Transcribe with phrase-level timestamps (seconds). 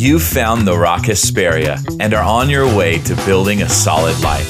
[0.00, 4.48] You've found the Rock Hesperia and are on your way to building a solid life.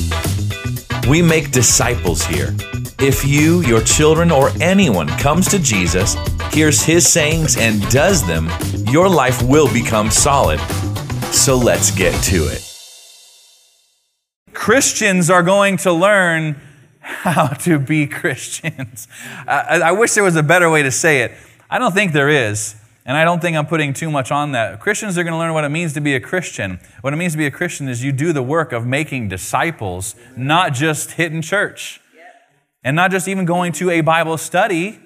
[1.08, 2.54] We make disciples here.
[3.00, 6.14] If you, your children, or anyone comes to Jesus,
[6.52, 8.48] hears his sayings, and does them,
[8.92, 10.61] your life will become solid.
[11.32, 12.64] So let's get to it.
[14.53, 16.61] Christians are going to learn
[17.01, 19.09] how to be Christians.
[19.48, 21.32] I, I, wish there was a better way to say it.
[21.69, 22.77] I don't think there is,
[23.07, 24.80] and I don't think I'm putting too much on that.
[24.80, 26.79] Christians are going to learn what it means to be a Christian.
[27.00, 30.14] What it means to be a Christian is you do the work of making disciples,
[30.36, 32.00] not just hitting church,
[32.84, 35.00] and not just even going to a Bible study.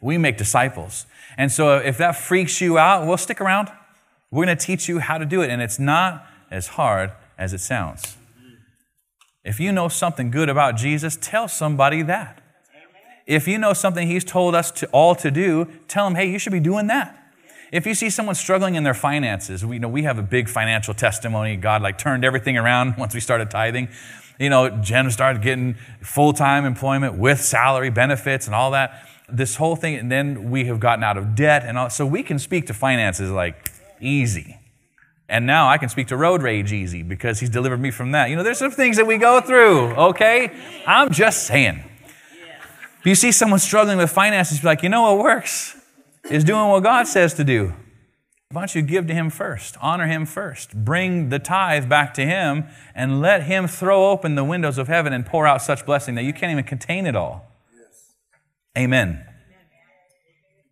[0.00, 1.06] We make disciples.
[1.38, 3.70] And so if that freaks you out, well, stick around.
[4.30, 7.52] We're going to teach you how to do it, and it's not as hard as
[7.52, 8.16] it sounds.
[9.44, 12.35] If you know something good about Jesus, tell somebody that.
[13.26, 16.38] If you know something he's told us to all to do, tell Him, hey, you
[16.38, 17.22] should be doing that.
[17.72, 20.48] If you see someone struggling in their finances, we you know we have a big
[20.48, 21.56] financial testimony.
[21.56, 23.88] God like turned everything around once we started tithing.
[24.38, 29.08] You know, Jen started getting full-time employment with salary benefits and all that.
[29.28, 31.90] This whole thing, and then we have gotten out of debt and all.
[31.90, 34.58] So we can speak to finances like easy.
[35.28, 38.30] And now I can speak to road rage easy because he's delivered me from that.
[38.30, 40.52] You know, there's some things that we go through, okay?
[40.86, 41.82] I'm just saying.
[43.06, 45.76] If you see someone struggling with finances, you're like, you know what works?
[46.28, 47.72] Is doing what God says to do.
[48.50, 49.76] Why don't you give to Him first?
[49.80, 50.74] Honor Him first.
[50.74, 52.64] Bring the tithe back to Him
[52.96, 56.24] and let Him throw open the windows of heaven and pour out such blessing that
[56.24, 57.46] you can't even contain it all.
[58.76, 59.24] Amen.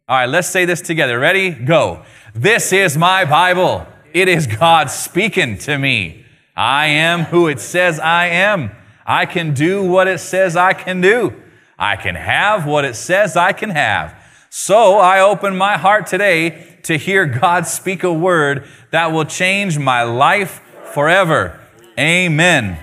[0.08, 1.20] All right, let's say this together.
[1.20, 1.50] Ready?
[1.50, 2.02] Go.
[2.34, 3.86] This is my Bible.
[4.12, 6.26] It is God speaking to me.
[6.56, 8.72] I am who it says I am.
[9.06, 11.40] I can do what it says I can do.
[11.78, 14.14] I can have what it says I can have.
[14.50, 19.78] So I open my heart today to hear God speak a word that will change
[19.78, 20.60] my life
[20.92, 21.60] forever.
[21.98, 22.78] Amen.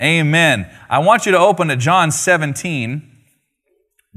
[0.00, 0.70] Amen.
[0.90, 3.10] I want you to open to John 17.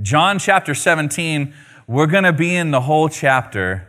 [0.02, 1.54] John chapter 17.
[1.88, 3.88] We're going to be in the whole chapter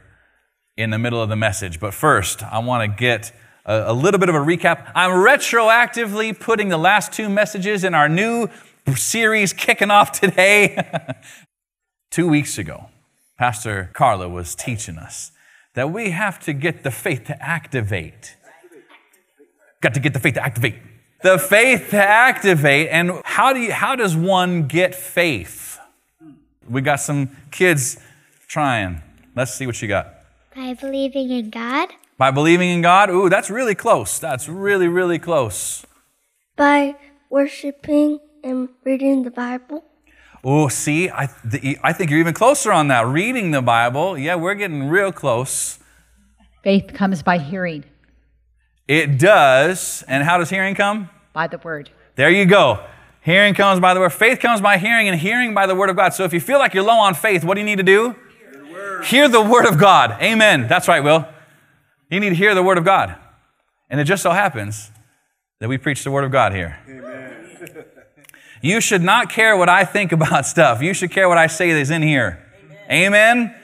[0.76, 1.80] in the middle of the message.
[1.80, 3.32] But first, I want to get
[3.64, 4.90] a, a, little bit of a recap.
[4.94, 8.48] I'm retroactively putting the last two messages in our new
[8.94, 10.78] series kicking off today.
[12.10, 12.90] two weeks ago,
[13.38, 15.32] Pastor Carla was teaching us
[15.74, 18.36] that we have to get the faith to activate.
[19.80, 20.76] Got to get the faith to activate.
[21.22, 22.88] The faith to activate.
[22.90, 25.80] And how, do you, how does one get faith?
[26.68, 27.98] We got some kids
[28.46, 29.02] trying.
[29.34, 30.14] Let's see what you got.
[30.54, 31.88] By believing in God.
[32.18, 33.08] By believing in God?
[33.10, 34.18] Ooh, that's really close.
[34.18, 35.86] That's really, really close.
[36.56, 36.96] By
[37.30, 39.84] worshiping and reading the Bible.
[40.44, 43.06] Oh, see, I, the, I think you're even closer on that.
[43.06, 45.78] Reading the Bible, yeah, we're getting real close.
[46.64, 47.84] Faith comes by hearing.
[48.88, 50.02] It does.
[50.08, 51.10] And how does hearing come?
[51.32, 51.90] By the word.
[52.16, 52.84] There you go.
[53.20, 54.12] Hearing comes by the word.
[54.12, 56.12] Faith comes by hearing, and hearing by the word of God.
[56.12, 58.16] So if you feel like you're low on faith, what do you need to do?
[59.04, 60.20] Hear the word of God.
[60.20, 60.66] Amen.
[60.68, 61.26] That's right, Will.
[62.10, 63.16] You need to hear the word of God.
[63.88, 64.90] And it just so happens
[65.60, 66.78] that we preach the word of God here.
[66.88, 67.31] Amen.
[68.62, 70.80] You should not care what I think about stuff.
[70.80, 72.38] You should care what I say is in here.
[72.90, 73.38] Amen.
[73.38, 73.54] Amen?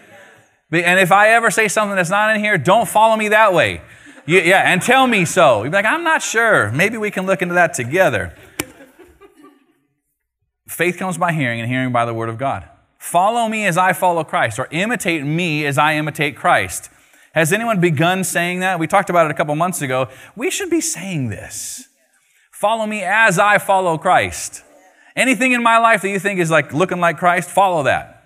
[0.70, 3.80] And if I ever say something that's not in here, don't follow me that way.
[4.26, 5.62] You, yeah, and tell me so.
[5.62, 6.70] You'd be like, I'm not sure.
[6.72, 8.34] Maybe we can look into that together.
[10.66, 12.68] Faith comes by hearing, and hearing by the word of God.
[12.98, 16.90] Follow me as I follow Christ, or imitate me as I imitate Christ.
[17.32, 18.78] Has anyone begun saying that?
[18.78, 20.08] We talked about it a couple months ago.
[20.36, 21.88] We should be saying this.
[22.52, 24.62] Follow me as I follow Christ.
[25.18, 28.24] Anything in my life that you think is like looking like Christ, follow that.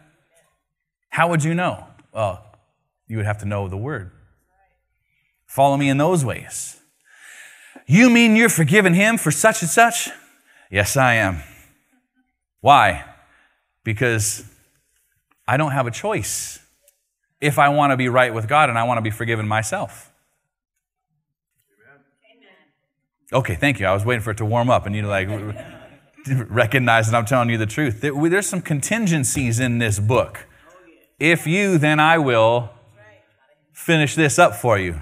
[1.08, 1.86] How would you know?
[2.12, 2.44] Well,
[3.08, 4.10] you would have to know the word.
[5.46, 6.78] Follow me in those ways.
[7.86, 10.10] You mean you're forgiving him for such and such?
[10.70, 11.42] Yes, I am.
[12.60, 13.04] Why?
[13.84, 14.44] Because
[15.48, 16.58] I don't have a choice
[17.40, 20.12] if I want to be right with God and I want to be forgiven myself.
[23.32, 23.86] Okay, thank you.
[23.86, 25.28] I was waiting for it to warm up and you like
[26.26, 28.00] recognize that I'm telling you the truth.
[28.00, 30.46] There's some contingencies in this book.
[31.18, 32.70] If you, then I will
[33.72, 35.00] finish this up for you.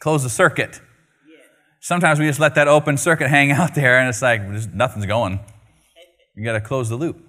[0.00, 0.80] Close the circuit.
[1.80, 4.42] Sometimes we just let that open circuit hang out there and it's like
[4.72, 5.40] nothing's going.
[6.34, 7.20] You got to close the loop.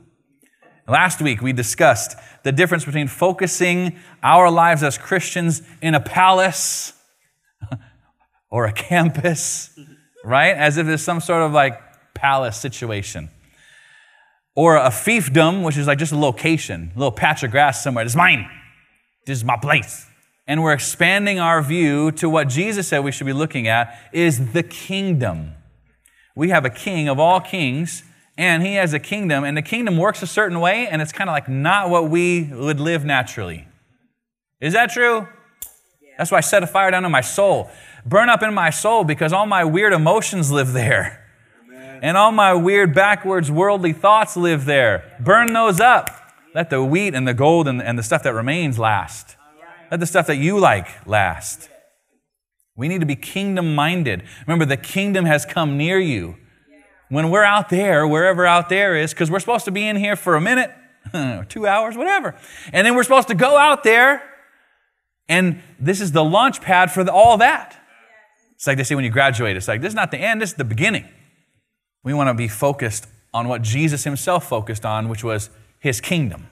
[0.88, 6.94] Last week, we discussed the difference between focusing our lives as Christians in a palace
[8.52, 9.78] or a campus,
[10.24, 10.56] right?
[10.56, 11.82] As if it's some sort of like
[12.16, 13.30] palace situation.
[14.56, 18.04] Or a fiefdom, which is like just a location, a little patch of grass somewhere.
[18.06, 18.50] This is mine.
[19.28, 20.08] This is my place.
[20.48, 24.54] and we're expanding our view to what Jesus said we should be looking at is
[24.54, 25.54] the kingdom.
[26.36, 28.04] We have a king of all kings,
[28.38, 31.30] and he has a kingdom, and the kingdom works a certain way, and it's kind
[31.30, 33.68] of like not what we would live naturally.
[34.62, 35.28] Is that true?
[36.18, 37.70] That's why I set a fire down in my soul.
[38.06, 41.25] Burn up in my soul because all my weird emotions live there.
[42.06, 45.18] And all my weird, backwards, worldly thoughts live there.
[45.20, 46.12] Burn those up.
[46.54, 49.36] Let the wheat and the gold and, and the stuff that remains last.
[49.90, 51.68] Let the stuff that you like last.
[52.76, 54.22] We need to be kingdom minded.
[54.46, 56.38] Remember, the kingdom has come near you.
[57.10, 60.16] When we're out there, wherever out there is, because we're supposed to be in here
[60.16, 60.72] for a minute,
[61.50, 62.36] two hours, whatever.
[62.72, 64.22] And then we're supposed to go out there,
[65.28, 67.76] and this is the launch pad for the, all that.
[68.54, 70.52] It's like they say when you graduate, it's like, this is not the end, this
[70.52, 71.10] is the beginning.
[72.06, 75.50] We want to be focused on what Jesus himself focused on, which was
[75.80, 76.48] his kingdom.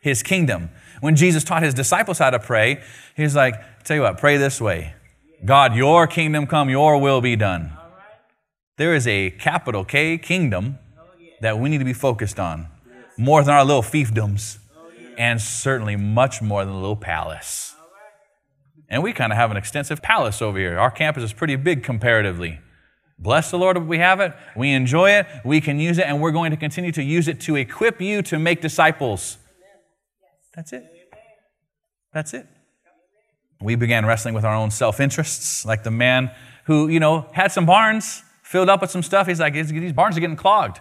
[0.00, 0.70] His kingdom.
[1.00, 2.80] When Jesus taught his disciples how to pray,
[3.16, 3.54] he's like,
[3.84, 4.94] tell you what, pray this way
[5.44, 7.72] God, your kingdom come, your will be done.
[8.78, 10.78] There is a capital K kingdom
[11.40, 12.68] that we need to be focused on
[13.18, 14.58] more than our little fiefdoms,
[15.18, 17.74] and certainly much more than a little palace.
[18.88, 20.78] And we kind of have an extensive palace over here.
[20.78, 22.60] Our campus is pretty big comparatively.
[23.18, 24.34] Bless the Lord, we have it.
[24.54, 25.26] We enjoy it.
[25.44, 28.22] We can use it, and we're going to continue to use it to equip you
[28.22, 29.38] to make disciples.
[30.54, 30.84] That's it.
[32.12, 32.46] That's it.
[33.60, 36.30] We began wrestling with our own self interests, like the man
[36.64, 39.26] who, you know, had some barns filled up with some stuff.
[39.26, 40.80] He's like, these barns are getting clogged.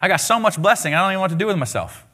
[0.00, 2.06] I got so much blessing, I don't even know what to do with myself.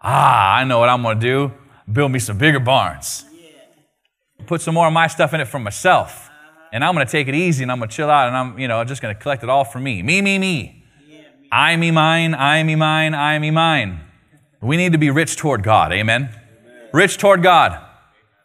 [0.00, 1.52] Ah, I know what I'm going to do
[1.90, 3.24] build me some bigger barns.
[4.46, 6.30] Put some more of my stuff in it for myself
[6.72, 8.58] and I'm going to take it easy and I'm going to chill out and I'm,
[8.58, 10.02] you know, just going to collect it all for me.
[10.02, 10.84] Me, me, me.
[11.52, 14.00] I, me, mine, I, me, mine, I, me, mine.
[14.62, 15.92] We need to be rich toward God.
[15.92, 16.30] Amen?
[16.30, 16.88] Amen.
[16.94, 17.78] Rich toward God.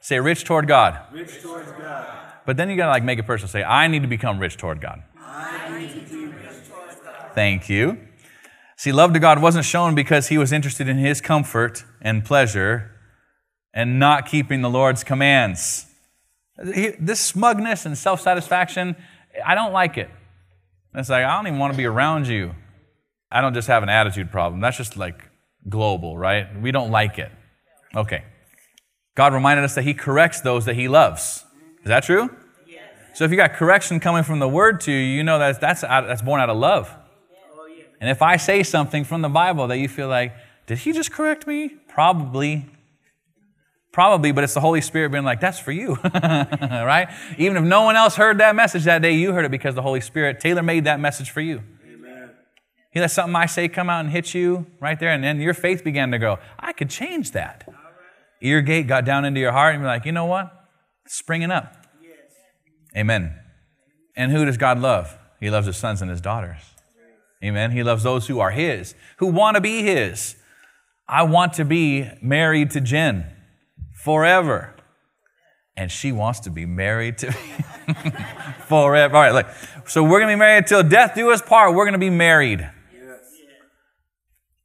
[0.02, 1.00] Say rich toward God.
[1.14, 2.08] Rich toward God.
[2.46, 4.58] But then you got to like make a person say, I need to become rich
[4.58, 5.04] toward God.
[5.18, 7.32] I need to be rich toward God.
[7.34, 7.98] Thank you.
[8.76, 12.92] See, love to God wasn't shown because he was interested in his comfort and pleasure
[13.74, 15.87] and not keeping the Lord's commands.
[16.58, 18.96] This smugness and self satisfaction,
[19.46, 20.10] I don't like it.
[20.96, 22.56] It's like, I don't even want to be around you.
[23.32, 24.62] I don't just have an attitude problem.
[24.62, 25.30] That's just like
[25.70, 26.48] global, right?
[26.60, 27.32] We don't like it.
[27.96, 28.24] Okay.
[29.16, 31.44] God reminded us that He corrects those that He loves.
[31.82, 32.30] Is that true?
[32.68, 32.82] Yes.
[33.16, 35.84] So if you got correction coming from the Word to you, you know that that's,
[35.84, 36.94] out, that's born out of love.
[37.54, 37.84] Oh, yeah.
[38.00, 40.34] And if I say something from the Bible that you feel like,
[40.66, 41.76] did He just correct me?
[41.88, 42.66] Probably.
[43.98, 47.08] Probably, but it's the Holy Spirit being like, that's for you, right?
[47.40, 49.82] Even if no one else heard that message that day, you heard it because the
[49.82, 51.64] Holy Spirit tailor made that message for you.
[51.84, 52.30] Amen.
[52.92, 55.56] He let something I say come out and hit you right there, and then your
[55.56, 57.64] faith began to go, I could change that.
[57.66, 57.76] Right.
[58.44, 60.54] Ear gate got down into your heart, and you're like, you know what?
[61.04, 61.76] It's springing up.
[62.00, 62.20] Yes.
[62.96, 63.34] Amen.
[64.16, 65.18] And who does God love?
[65.40, 66.62] He loves his sons and his daughters.
[67.44, 67.72] Amen.
[67.72, 70.36] He loves those who are his, who want to be his.
[71.10, 73.34] I want to be married to Jen
[74.08, 74.74] forever.
[75.76, 77.34] And she wants to be married to me
[78.68, 79.14] forever.
[79.14, 79.48] All right, look.
[79.86, 81.76] So we're going to be married until death do us part.
[81.76, 82.70] We're going to be married.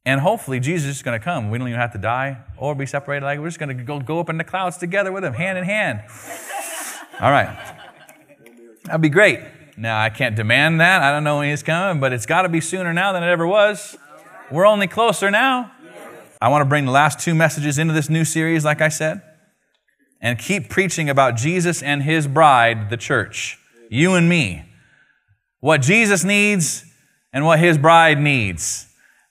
[0.05, 1.49] And hopefully Jesus is going to come.
[1.49, 3.25] We don't even have to die or be separated.
[3.25, 5.57] Like we're just going to go, go up in the clouds together with him, hand
[5.57, 6.03] in hand.
[7.19, 7.53] All right.
[8.85, 9.41] That'd be great.
[9.75, 11.01] Now, I can't demand that.
[11.01, 13.27] I don't know when he's coming, but it's got to be sooner now than it
[13.29, 13.97] ever was.
[14.49, 15.69] We're only closer now.
[16.41, 19.21] I want to bring the last two messages into this new series, like I said
[20.23, 24.63] and keep preaching about Jesus and his bride, the church, you and me.
[25.59, 26.85] What Jesus needs
[27.31, 28.87] and what his bride needs.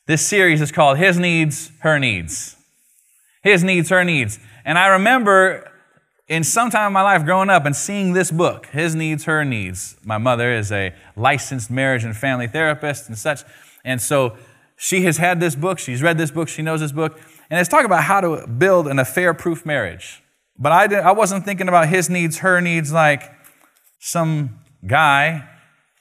[0.06, 2.56] This series is called His Needs, Her Needs.
[3.42, 4.38] His Needs, Her Needs.
[4.64, 5.70] And I remember
[6.28, 9.44] in some time in my life growing up and seeing this book, His Needs, Her
[9.44, 9.96] Needs.
[10.04, 13.42] My mother is a licensed marriage and family therapist and such.
[13.84, 14.36] And so
[14.76, 17.68] she has had this book, she's read this book, she knows this book, and it's
[17.68, 20.21] talking about how to build an affair proof marriage.
[20.62, 23.24] But I, I wasn't thinking about his needs, her needs, like
[23.98, 25.48] some guy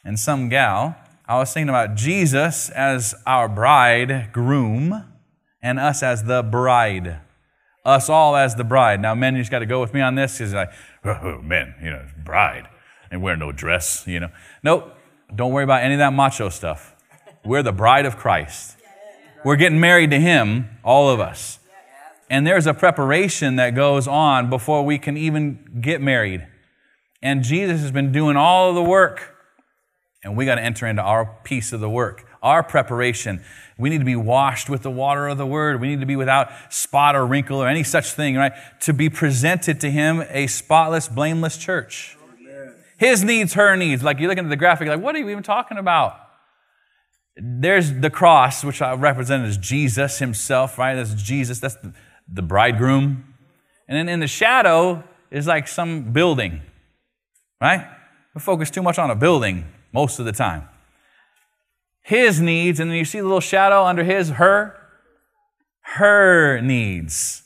[0.05, 0.95] and some gal.
[1.27, 5.03] I was thinking about Jesus as our bride, groom,
[5.63, 7.21] and us as the bride.
[7.83, 9.01] Us all as the bride.
[9.01, 10.69] Now, men, you just got to go with me on this because, like,
[11.05, 12.67] oh, men, you know, bride,
[13.09, 14.29] and wear no dress, you know.
[14.61, 14.95] Nope,
[15.33, 16.95] don't worry about any of that macho stuff.
[17.43, 18.77] We're the bride of Christ.
[19.43, 21.57] We're getting married to Him, all of us.
[22.31, 26.47] And there's a preparation that goes on before we can even get married.
[27.21, 29.35] And Jesus has been doing all of the work.
[30.23, 32.25] And we got to enter into our piece of the work.
[32.41, 33.43] our preparation.
[33.77, 35.79] We need to be washed with the water of the word.
[35.79, 38.53] We need to be without spot or wrinkle or any such thing, right?
[38.81, 42.17] To be presented to him a spotless, blameless church.
[42.97, 44.03] His needs, her needs.
[44.03, 46.17] Like you're looking at the graphic, like, what are you even talking about?
[47.35, 50.95] There's the cross, which I represent as Jesus himself, right?
[50.95, 51.59] That's Jesus.
[51.59, 51.93] That's the,
[52.31, 53.25] the bridegroom.
[53.87, 56.61] And then in the shadow is like some building,
[57.59, 57.87] right?
[58.33, 60.67] We focus too much on a building most of the time.
[62.01, 64.75] His needs, and then you see the little shadow under his, her,
[65.81, 67.43] her needs.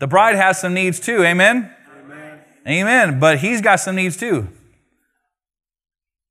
[0.00, 1.70] The bride has some needs too, amen?
[2.04, 2.40] Amen.
[2.66, 3.20] Amen.
[3.20, 4.48] But he's got some needs too.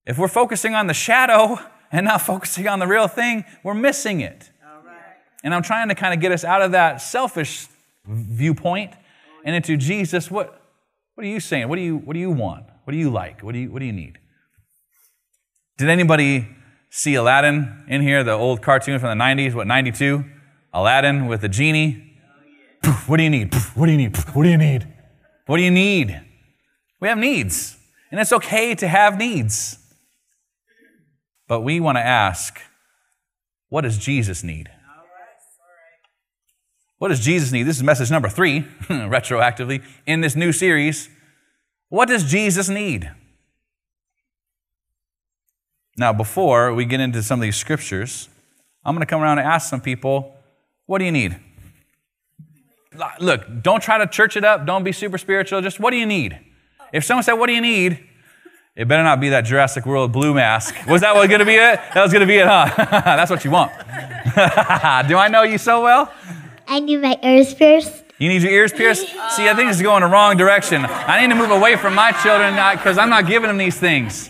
[0.05, 1.59] If we're focusing on the shadow
[1.91, 4.49] and not focusing on the real thing, we're missing it.
[5.43, 7.67] And I'm trying to kind of get us out of that selfish
[8.05, 8.93] viewpoint
[9.45, 10.29] and into Jesus.
[10.29, 10.61] What,
[11.15, 11.69] what are you saying?
[11.69, 12.65] What do you, what do you want?
[12.83, 13.41] What do you like?
[13.41, 14.19] What do you, what do you need?
[15.77, 16.47] Did anybody
[16.89, 19.53] see Aladdin in here, the old cartoon from the 90s?
[19.53, 20.25] What, 92?
[20.73, 22.17] Aladdin with the genie?
[23.07, 23.53] What do you need?
[23.75, 24.17] What do you need?
[24.17, 24.87] What do you need?
[25.45, 26.21] What do you need?
[26.99, 27.77] We have needs,
[28.11, 29.77] and it's okay to have needs.
[31.47, 32.59] But we want to ask,
[33.69, 34.69] what does Jesus need?
[36.99, 37.63] What does Jesus need?
[37.63, 41.09] This is message number three, retroactively, in this new series.
[41.87, 43.09] What does Jesus need?
[45.97, 48.29] Now, before we get into some of these scriptures,
[48.85, 50.35] I'm going to come around and ask some people,
[50.85, 51.37] what do you need?
[53.19, 54.65] Look, don't try to church it up.
[54.65, 55.61] Don't be super spiritual.
[55.61, 56.37] Just what do you need?
[56.91, 58.03] If someone said, What do you need?
[58.75, 60.75] It better not be that Jurassic World blue mask.
[60.87, 61.79] Was that what going to be it?
[61.93, 62.65] That was going to be it, huh?
[62.75, 63.71] That's what you want.
[65.07, 66.11] do I know you so well?
[66.69, 68.03] I need my ears pierced.
[68.19, 69.07] You need your ears pierced?
[69.07, 70.85] See, I think it's going the wrong direction.
[70.85, 74.29] I need to move away from my children because I'm not giving them these things.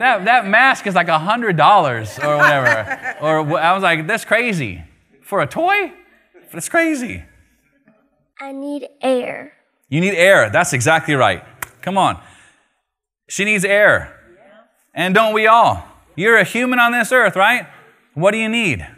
[0.00, 3.16] That, that mask is like a $100 or whatever.
[3.20, 4.82] or I was like, that's crazy.
[5.22, 5.92] For a toy?
[6.52, 7.22] That's crazy.
[8.40, 9.52] I need air.
[9.88, 10.50] You need air.
[10.50, 11.44] That's exactly right.
[11.82, 12.20] Come on.
[13.28, 14.18] She needs air.
[14.94, 15.86] And don't we all?
[16.16, 17.68] You're a human on this earth, right?
[18.14, 18.88] What do you need?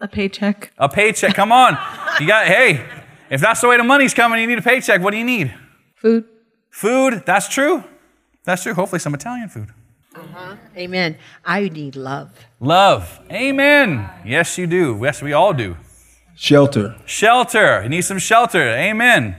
[0.00, 0.72] A paycheck.
[0.78, 1.34] A paycheck.
[1.34, 1.76] Come on.
[2.20, 2.84] You got, hey,
[3.30, 5.00] if that's the way the money's coming, you need a paycheck.
[5.00, 5.54] What do you need?
[5.96, 6.24] Food.
[6.70, 7.22] Food.
[7.26, 7.84] That's true.
[8.44, 8.74] That's true.
[8.74, 9.68] Hopefully, some Italian food.
[10.14, 10.56] Uh-huh.
[10.76, 11.16] Amen.
[11.44, 12.30] I need love.
[12.60, 13.20] Love.
[13.30, 14.08] Amen.
[14.24, 14.98] Yes, you do.
[15.02, 15.76] Yes, we all do.
[16.34, 16.96] Shelter.
[17.04, 17.82] Shelter.
[17.82, 18.62] You need some shelter.
[18.62, 19.36] Amen.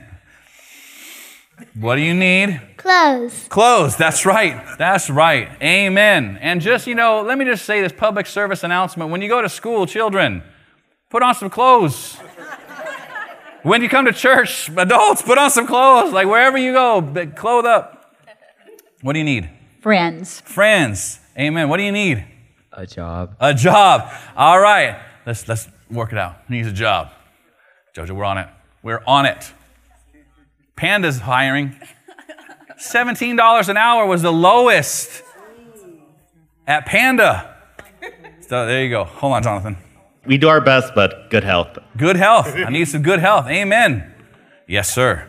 [1.75, 2.61] What do you need?
[2.77, 3.47] Clothes.
[3.49, 3.95] Clothes.
[3.97, 4.77] That's right.
[4.77, 5.49] That's right.
[5.61, 6.37] Amen.
[6.41, 9.11] And just, you know, let me just say this public service announcement.
[9.11, 10.43] When you go to school, children,
[11.09, 12.15] put on some clothes.
[13.63, 16.13] when you come to church, adults, put on some clothes.
[16.13, 17.01] Like wherever you go,
[17.35, 18.15] clothe up.
[19.01, 19.49] What do you need?
[19.81, 20.41] Friends.
[20.41, 21.19] Friends.
[21.37, 21.69] Amen.
[21.69, 22.25] What do you need?
[22.73, 23.35] A job.
[23.39, 24.11] A job.
[24.35, 24.99] All right.
[25.25, 26.37] Let's let's work it out.
[26.47, 27.11] He needs a job.
[27.95, 28.47] Jojo, we're on it.
[28.83, 29.53] We're on it.
[30.79, 31.75] Panda's hiring.
[32.79, 35.23] $17 an hour was the lowest
[36.65, 37.53] at Panda.
[38.47, 39.03] So there you go.
[39.03, 39.75] Hold on, Jonathan.
[40.25, 41.77] We do our best, but good health.
[41.97, 42.55] Good health.
[42.55, 43.47] I need some good health.
[43.47, 44.09] Amen.
[44.69, 45.27] Yes, sir.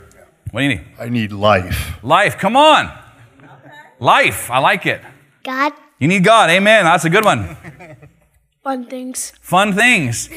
[0.52, 0.86] What do you need?
[1.00, 2.00] I need life.
[2.04, 2.38] Life.
[2.38, 2.96] Come on.
[3.98, 4.52] Life.
[4.52, 5.00] I like it.
[5.42, 5.72] God.
[5.98, 6.48] You need God.
[6.50, 6.84] Amen.
[6.84, 7.56] That's a good one.
[8.62, 9.32] Fun things.
[9.40, 10.30] Fun things.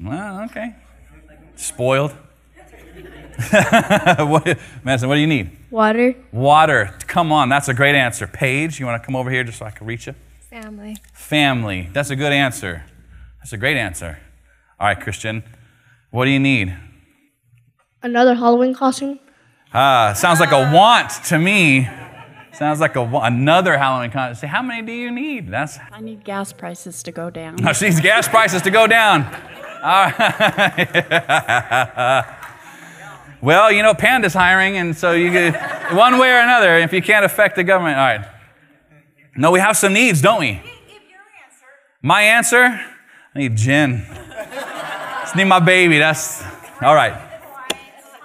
[0.00, 0.74] Well, okay.
[1.54, 2.16] Spoiled.
[4.18, 5.50] what, Madison, what do you need?
[5.70, 6.14] Water.
[6.32, 6.94] Water.
[7.06, 8.26] Come on, that's a great answer.
[8.26, 10.14] Paige, you want to come over here just so I can reach you?
[10.50, 10.96] Family.
[11.12, 11.90] Family.
[11.92, 12.84] That's a good answer.
[13.38, 14.18] That's a great answer.
[14.80, 15.44] All right, Christian,
[16.10, 16.74] what do you need?
[18.02, 19.20] Another Halloween costume.
[19.74, 21.88] Ah, sounds like a want to me.
[22.52, 24.34] Sounds like a, another Halloween costume.
[24.36, 25.50] Say, how many do you need?
[25.50, 25.78] That's.
[25.92, 27.56] I need gas prices to go down.
[27.56, 29.26] No, she needs gas prices to go down.
[29.82, 30.82] All right.
[33.46, 35.54] Well, you know, Panda's hiring, and so you get
[35.94, 37.96] one way or another if you can't affect the government.
[37.96, 38.26] All right.
[39.36, 40.60] No, we have some needs, don't we?
[42.02, 42.58] My answer?
[42.64, 44.04] I need Jen.
[45.20, 45.98] Just need my baby.
[45.98, 46.42] That's
[46.82, 47.14] all right.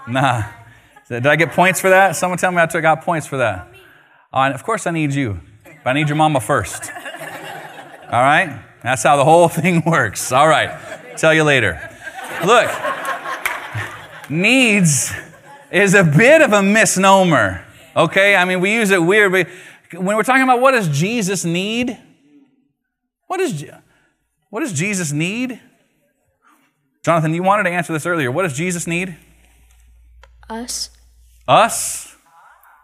[0.07, 0.45] Nah.
[1.07, 2.15] Did I get points for that?
[2.15, 3.67] Someone tell me I took got points for that.
[4.33, 5.39] Oh, and of course I need you,
[5.83, 6.91] but I need your mama first.
[8.11, 8.59] All right?
[8.81, 10.31] That's how the whole thing works.
[10.31, 11.15] All right.
[11.15, 11.79] Tell you later.
[12.43, 12.71] Look,
[14.31, 15.11] needs
[15.71, 17.65] is a bit of a misnomer.
[17.95, 18.35] Okay?
[18.35, 19.47] I mean, we use it weird, but
[19.93, 21.97] when we're talking about what does Jesus need?
[23.27, 23.65] What is
[24.49, 25.59] what does Jesus need?
[27.03, 28.31] Jonathan, you wanted to answer this earlier.
[28.31, 29.15] What does Jesus need?
[30.49, 30.89] Us.
[31.47, 32.15] Us?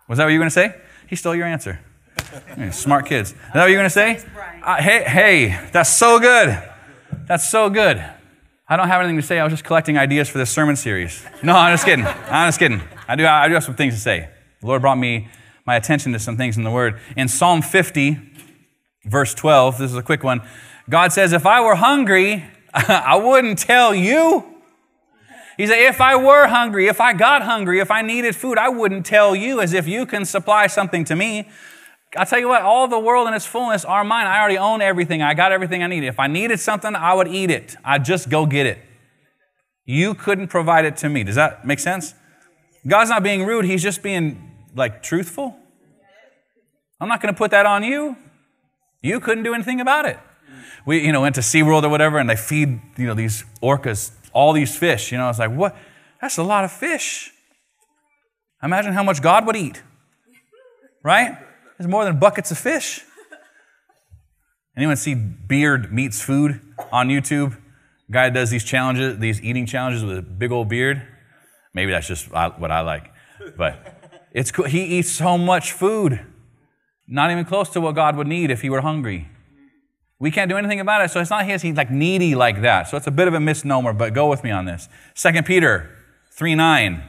[0.07, 0.75] Was that what you were going to say?
[1.07, 1.79] He stole your answer.
[2.71, 3.31] Smart kids.
[3.31, 4.23] Is that what you're going to say?
[4.63, 6.57] Uh, hey, hey, that's so good.
[7.27, 8.03] That's so good.
[8.69, 9.39] I don't have anything to say.
[9.39, 11.23] I was just collecting ideas for this sermon series.
[11.41, 12.05] No, I'm just kidding.
[12.05, 12.81] I'm just kidding.
[13.07, 14.27] I do, I do have some things to say.
[14.59, 15.29] The Lord brought me
[15.65, 16.99] my attention to some things in the Word.
[17.15, 18.19] In Psalm 50,
[19.05, 20.41] verse 12, this is a quick one.
[20.89, 22.43] God says, If I were hungry,
[22.73, 24.43] I wouldn't tell you.
[25.55, 28.67] He said, If I were hungry, if I got hungry, if I needed food, I
[28.67, 31.47] wouldn't tell you as if you can supply something to me.
[32.15, 34.27] I'll tell you what, all the world and its fullness are mine.
[34.27, 35.21] I already own everything.
[35.21, 36.07] I got everything I needed.
[36.07, 37.75] If I needed something, I would eat it.
[37.83, 38.79] I'd just go get it.
[39.85, 41.23] You couldn't provide it to me.
[41.23, 42.13] Does that make sense?
[42.87, 45.55] God's not being rude, He's just being like truthful.
[46.99, 48.15] I'm not going to put that on you.
[49.01, 50.17] You couldn't do anything about it.
[50.85, 54.11] We, you know, went to SeaWorld or whatever, and they feed, you know, these orcas
[54.37, 55.11] all these fish.
[55.11, 55.75] You know, it's like, what?
[56.21, 57.31] That's a lot of fish.
[58.61, 59.81] Imagine how much God would eat.
[61.03, 61.37] Right?
[61.77, 63.03] There's more than buckets of fish.
[64.75, 66.59] Anyone see BeardMeatsFood
[66.91, 67.57] on YouTube?
[68.09, 71.01] Guy does these challenges, these eating challenges with a big old beard.
[71.73, 73.11] Maybe that's just what I like,
[73.57, 74.65] but it's cool.
[74.65, 76.25] He eats so much food,
[77.07, 79.27] not even close to what God would need if he were hungry.
[80.19, 81.61] We can't do anything about it, so it's not his.
[81.61, 82.87] He's like needy like that.
[82.87, 84.89] So it's a bit of a misnomer, but go with me on this.
[85.15, 85.95] 2 Peter
[86.31, 87.03] 3 9.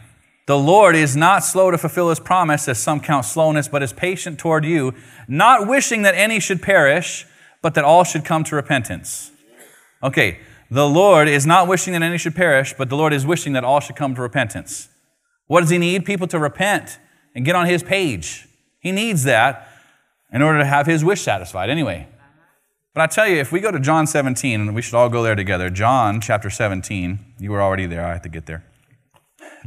[0.48, 3.92] The Lord is not slow to fulfill his promise, as some count slowness, but is
[3.92, 4.94] patient toward you,
[5.28, 7.26] not wishing that any should perish,
[7.60, 9.30] but that all should come to repentance.
[10.02, 10.40] Okay,
[10.70, 13.62] the Lord is not wishing that any should perish, but the Lord is wishing that
[13.62, 14.88] all should come to repentance.
[15.48, 16.06] What does he need?
[16.06, 16.98] People to repent
[17.34, 18.48] and get on his page.
[18.80, 19.68] He needs that
[20.32, 22.08] in order to have his wish satisfied, anyway.
[22.94, 25.22] But I tell you, if we go to John 17, and we should all go
[25.22, 28.64] there together, John chapter 17, you were already there, I had to get there.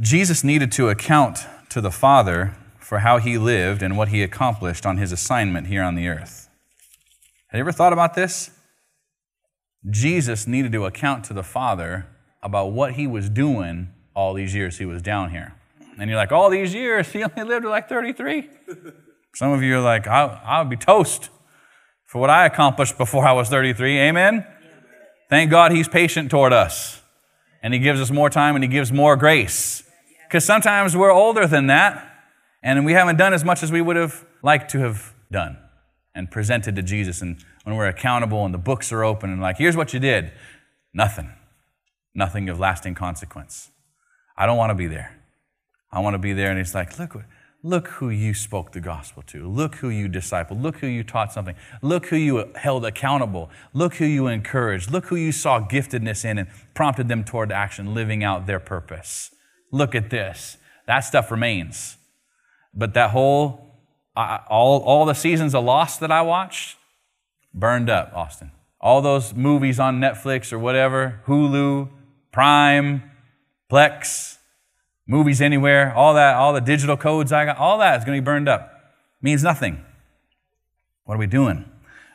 [0.00, 4.84] Jesus needed to account to the Father for how he lived and what he accomplished
[4.84, 6.48] on his assignment here on the earth.
[7.48, 8.50] Have you ever thought about this?
[9.90, 12.06] Jesus needed to account to the Father
[12.42, 15.54] about what he was doing all these years he was down here.
[15.98, 18.48] And you're like, all these years, he only lived to like 33?
[19.34, 21.30] Some of you are like, I, I would be toast
[22.06, 23.98] for what I accomplished before I was 33.
[23.98, 24.46] Amen?
[25.28, 27.01] Thank God he's patient toward us.
[27.62, 29.84] And he gives us more time and he gives more grace.
[30.26, 32.08] Because sometimes we're older than that
[32.62, 35.58] and we haven't done as much as we would have liked to have done
[36.14, 37.22] and presented to Jesus.
[37.22, 40.32] And when we're accountable and the books are open and like, here's what you did
[40.94, 41.30] nothing.
[42.14, 43.70] Nothing of lasting consequence.
[44.36, 45.18] I don't want to be there.
[45.90, 46.50] I want to be there.
[46.50, 47.16] And he's like, look,
[47.62, 49.48] look who you spoke the gospel to.
[49.48, 50.60] Look who you discipled.
[50.60, 51.54] Look who you taught something.
[51.80, 53.50] Look who you held accountable.
[53.72, 54.90] Look who you encouraged.
[54.90, 59.30] Look who you saw giftedness in and prompted them toward action, living out their purpose.
[59.70, 60.56] Look at this.
[60.86, 61.96] That stuff remains.
[62.74, 63.78] But that whole,
[64.16, 66.76] all, all the seasons of Lost that I watched,
[67.54, 68.50] burned up, Austin.
[68.80, 71.88] All those movies on Netflix or whatever, Hulu,
[72.32, 73.02] Prime,
[73.70, 74.38] Plex,
[75.06, 78.22] movies anywhere, all that, all the digital codes I got, all that is going to
[78.22, 78.70] be burned up.
[79.20, 79.84] Means nothing.
[81.04, 81.70] What are we doing?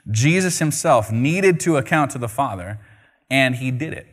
[0.09, 2.79] Jesus himself needed to account to the Father,
[3.29, 4.07] and he did it.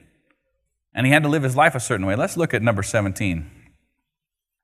[0.94, 2.16] And he had to live his life a certain way.
[2.16, 3.50] Let's look at number 17.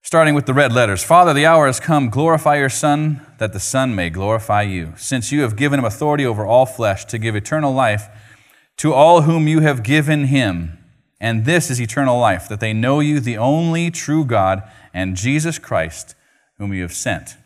[0.02, 2.08] Starting with the red letters Father, the hour has come.
[2.08, 6.24] Glorify your Son, that the Son may glorify you, since you have given him authority
[6.24, 8.08] over all flesh to give eternal life
[8.78, 10.78] to all whom you have given him.
[11.20, 14.62] And this is eternal life, that they know you, the only true God,
[14.94, 16.14] and Jesus Christ,
[16.56, 17.36] whom you have sent.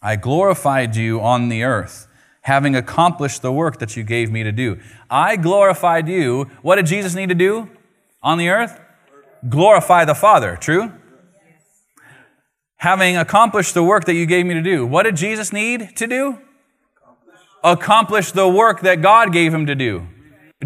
[0.00, 2.08] I glorified you on the earth,
[2.42, 4.80] having accomplished the work that you gave me to do.
[5.10, 6.50] I glorified you.
[6.62, 7.68] What did Jesus need to do
[8.22, 8.80] on the earth?
[9.48, 10.92] Glorify the Father, true?
[12.76, 14.86] Having accomplished the work that you gave me to do.
[14.86, 16.38] What did Jesus need to do?
[17.62, 20.08] Accomplish the work that God gave him to do.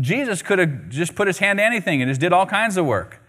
[0.01, 2.87] Jesus could have just put his hand to anything and just did all kinds of
[2.87, 3.21] work.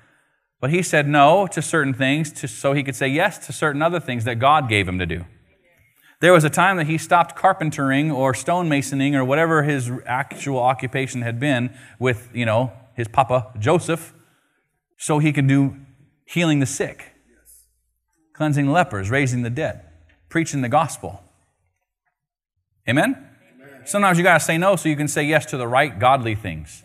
[0.60, 3.82] But he said no to certain things to, so he could say yes to certain
[3.82, 5.26] other things that God gave him to do.
[6.20, 11.22] There was a time that he stopped carpentering or stonemasoning or whatever his actual occupation
[11.22, 14.14] had been with, you know, his papa Joseph,
[14.98, 15.76] so he could do
[16.26, 17.14] healing the sick,
[18.34, 19.86] cleansing lepers, raising the dead,
[20.28, 21.22] preaching the gospel.
[22.90, 23.27] Amen?
[23.88, 26.36] Sometimes you got to say no so you can say yes to the right godly
[26.36, 26.84] things.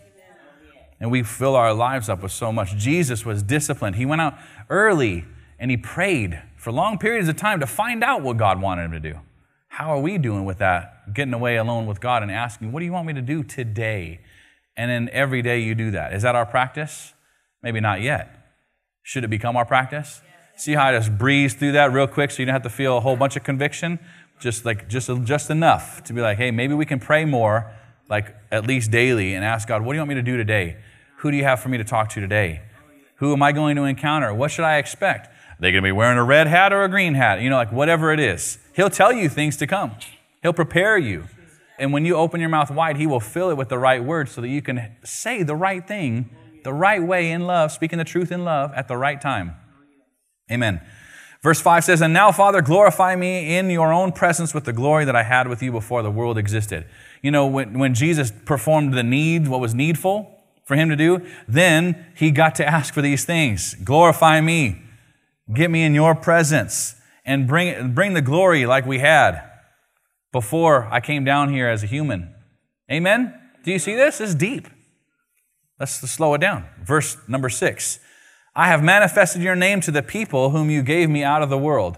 [1.01, 2.77] And we fill our lives up with so much.
[2.77, 3.97] Jesus was disciplined.
[3.97, 4.39] He went out
[4.71, 5.25] early
[5.59, 8.93] and he prayed for long periods of time to find out what God wanted him
[8.93, 9.19] to do.
[9.67, 11.13] How are we doing with that?
[11.13, 14.21] Getting away alone with God and asking, What do you want me to do today?
[14.77, 16.13] And then every day you do that.
[16.13, 17.15] Is that our practice?
[17.65, 18.55] Maybe not yet.
[19.03, 20.23] Should it become our practice?
[20.55, 22.97] See how I just breeze through that real quick so you don't have to feel
[22.97, 23.99] a whole bunch of conviction?
[24.43, 27.71] Just like just just enough to be like, hey, maybe we can pray more,
[28.09, 30.77] like at least daily, and ask God, what do you want me to do today?
[31.19, 32.63] Who do you have for me to talk to today?
[33.17, 34.35] Who am I going to encounter?
[34.35, 35.29] What should I expect?
[35.29, 37.41] Are they going to be wearing a red hat or a green hat?
[37.41, 38.59] You know, like whatever it is.
[38.75, 39.93] He'll tell you things to come.
[40.43, 41.25] He'll prepare you.
[41.79, 44.33] And when you open your mouth wide, He will fill it with the right words
[44.33, 46.31] so that you can say the right thing
[46.63, 49.55] the right way in love, speaking the truth in love at the right time.
[50.51, 50.81] Amen.
[51.43, 55.05] Verse 5 says, And now, Father, glorify me in your own presence with the glory
[55.05, 56.87] that I had with you before the world existed.
[57.21, 61.27] You know, when, when Jesus performed the need, what was needful for him to do,
[61.49, 64.83] then he got to ask for these things Glorify me,
[65.53, 69.43] get me in your presence, and bring, bring the glory like we had
[70.31, 72.35] before I came down here as a human.
[72.91, 73.35] Amen?
[73.65, 74.19] Do you see this?
[74.19, 74.69] This is deep.
[75.81, 76.67] Let's slow it down.
[76.85, 77.99] Verse number six
[78.55, 81.57] I have manifested your name to the people whom you gave me out of the
[81.57, 81.97] world.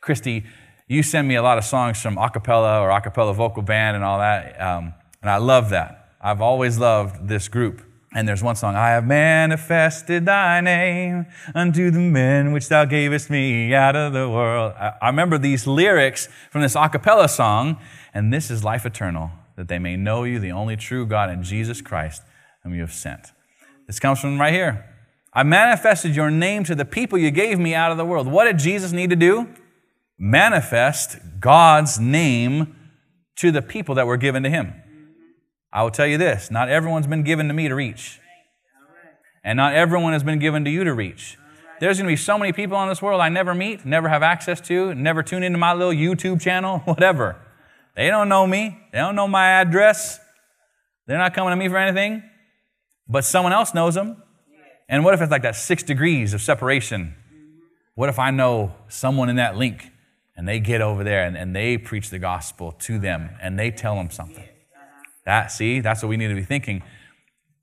[0.00, 0.44] Christy,
[0.88, 3.94] you send me a lot of songs from a cappella or a cappella vocal band
[3.94, 6.16] and all that, um, and I love that.
[6.20, 7.82] I've always loved this group.
[8.12, 13.30] And there's one song, I have manifested thy name unto the men which thou gavest
[13.30, 14.72] me out of the world.
[14.78, 17.78] I, I remember these lyrics from this a cappella song,
[18.12, 21.44] and this is life eternal, that they may know you, the only true God, and
[21.44, 22.22] Jesus Christ,
[22.62, 23.32] whom you have sent.
[23.86, 24.93] This comes from right here.
[25.34, 28.28] I manifested your name to the people you gave me out of the world.
[28.28, 29.48] What did Jesus need to do?
[30.16, 32.76] Manifest God's name
[33.36, 34.72] to the people that were given to him.
[35.72, 38.20] I will tell you this not everyone's been given to me to reach.
[39.42, 41.36] And not everyone has been given to you to reach.
[41.80, 44.22] There's going to be so many people in this world I never meet, never have
[44.22, 47.36] access to, never tune into my little YouTube channel, whatever.
[47.96, 48.78] They don't know me.
[48.92, 50.18] They don't know my address.
[51.06, 52.22] They're not coming to me for anything.
[53.08, 54.22] But someone else knows them.
[54.88, 57.14] And what if it's like that six degrees of separation?
[57.94, 59.90] What if I know someone in that link
[60.36, 63.70] and they get over there and, and they preach the gospel to them and they
[63.70, 64.48] tell them something?
[65.24, 66.82] That, see, that's what we need to be thinking.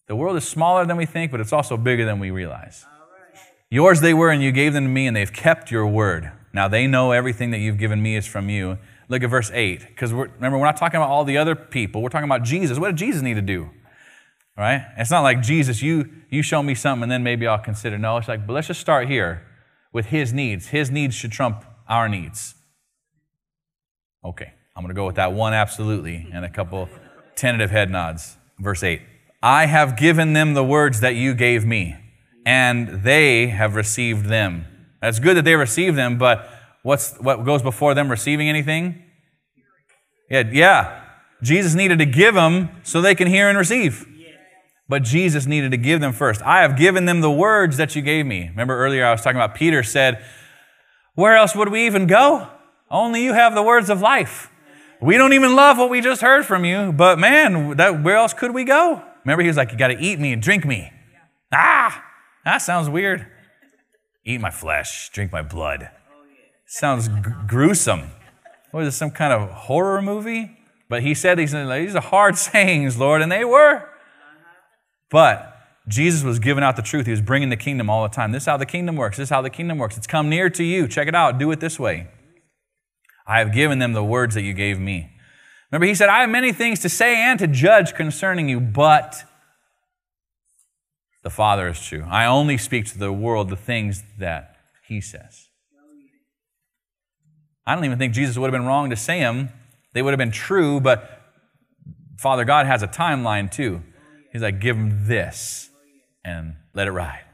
[0.07, 2.85] The world is smaller than we think, but it's also bigger than we realize.
[3.69, 6.31] Yours they were, and you gave them to me, and they've kept your word.
[6.53, 8.77] Now they know everything that you've given me is from you.
[9.07, 12.01] Look at verse 8, because remember, we're not talking about all the other people.
[12.01, 12.79] We're talking about Jesus.
[12.79, 13.69] What did Jesus need to do?
[14.61, 14.85] Right?
[14.95, 17.97] It's not like, Jesus, you, you show me something, and then maybe I'll consider.
[17.97, 19.41] No, it's like, but let's just start here
[19.91, 20.67] with his needs.
[20.67, 22.53] His needs should trump our needs.
[24.23, 26.87] Okay, I'm to go with that one absolutely and a couple
[27.35, 28.37] tentative head nods.
[28.59, 29.01] Verse 8
[29.41, 31.95] I have given them the words that you gave me,
[32.45, 34.67] and they have received them.
[35.01, 36.47] That's good that they received them, but
[36.83, 39.01] what's, what goes before them receiving anything?
[40.29, 41.03] Yeah, yeah.
[41.41, 44.05] Jesus needed to give them so they can hear and receive.
[44.91, 46.41] But Jesus needed to give them first.
[46.41, 48.49] I have given them the words that you gave me.
[48.49, 50.21] Remember earlier I was talking about Peter said,
[51.15, 52.49] Where else would we even go?
[52.89, 54.51] Only you have the words of life.
[55.01, 58.33] We don't even love what we just heard from you, but man, that, where else
[58.33, 59.01] could we go?
[59.23, 60.91] Remember, he was like, You got to eat me and drink me.
[61.53, 62.03] Ah,
[62.43, 63.25] that sounds weird.
[64.25, 65.89] Eat my flesh, drink my blood.
[66.65, 67.13] Sounds g-
[67.47, 68.11] gruesome.
[68.71, 70.57] What is this, some kind of horror movie?
[70.89, 73.87] But he said these, these are hard sayings, Lord, and they were.
[75.11, 77.05] But Jesus was giving out the truth.
[77.05, 78.31] He was bringing the kingdom all the time.
[78.31, 79.17] This is how the kingdom works.
[79.17, 79.97] This is how the kingdom works.
[79.97, 80.87] It's come near to you.
[80.87, 81.37] Check it out.
[81.37, 82.07] Do it this way.
[83.27, 85.11] I have given them the words that you gave me.
[85.71, 89.23] Remember, he said, I have many things to say and to judge concerning you, but
[91.23, 92.05] the Father is true.
[92.09, 94.55] I only speak to the world the things that
[94.87, 95.47] he says.
[97.65, 99.49] I don't even think Jesus would have been wrong to say them.
[99.93, 101.21] They would have been true, but
[102.17, 103.81] Father God has a timeline too.
[104.31, 105.69] He's like, give him this
[106.23, 107.25] and let it ride.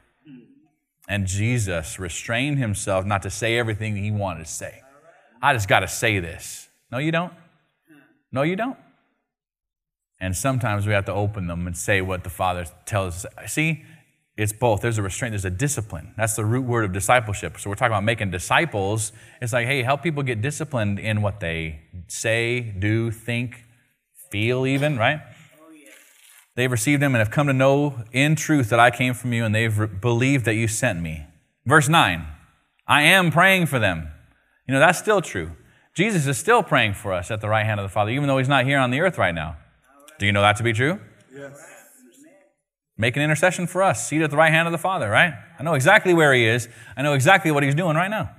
[1.08, 4.82] And Jesus restrained himself not to say everything he wanted to say.
[5.40, 6.68] I just got to say this.
[6.90, 7.32] No, you don't.
[8.30, 8.76] No, you don't.
[10.20, 13.52] And sometimes we have to open them and say what the Father tells us.
[13.52, 13.84] See,
[14.36, 14.82] it's both.
[14.82, 16.12] There's a restraint, there's a discipline.
[16.16, 17.58] That's the root word of discipleship.
[17.58, 19.12] So we're talking about making disciples.
[19.40, 23.64] It's like, hey, help people get disciplined in what they say, do, think,
[24.30, 25.20] feel, even, right?
[26.58, 29.44] They've received him and have come to know in truth that I came from you,
[29.44, 31.24] and they've re- believed that you sent me.
[31.64, 32.26] Verse 9
[32.84, 34.08] I am praying for them.
[34.66, 35.52] You know, that's still true.
[35.94, 38.38] Jesus is still praying for us at the right hand of the Father, even though
[38.38, 39.56] he's not here on the earth right now.
[40.18, 40.98] Do you know that to be true?
[41.32, 41.64] Yes.
[42.96, 45.34] Make an intercession for us, seated at the right hand of the Father, right?
[45.60, 46.68] I know exactly where he is.
[46.96, 48.32] I know exactly what he's doing right now.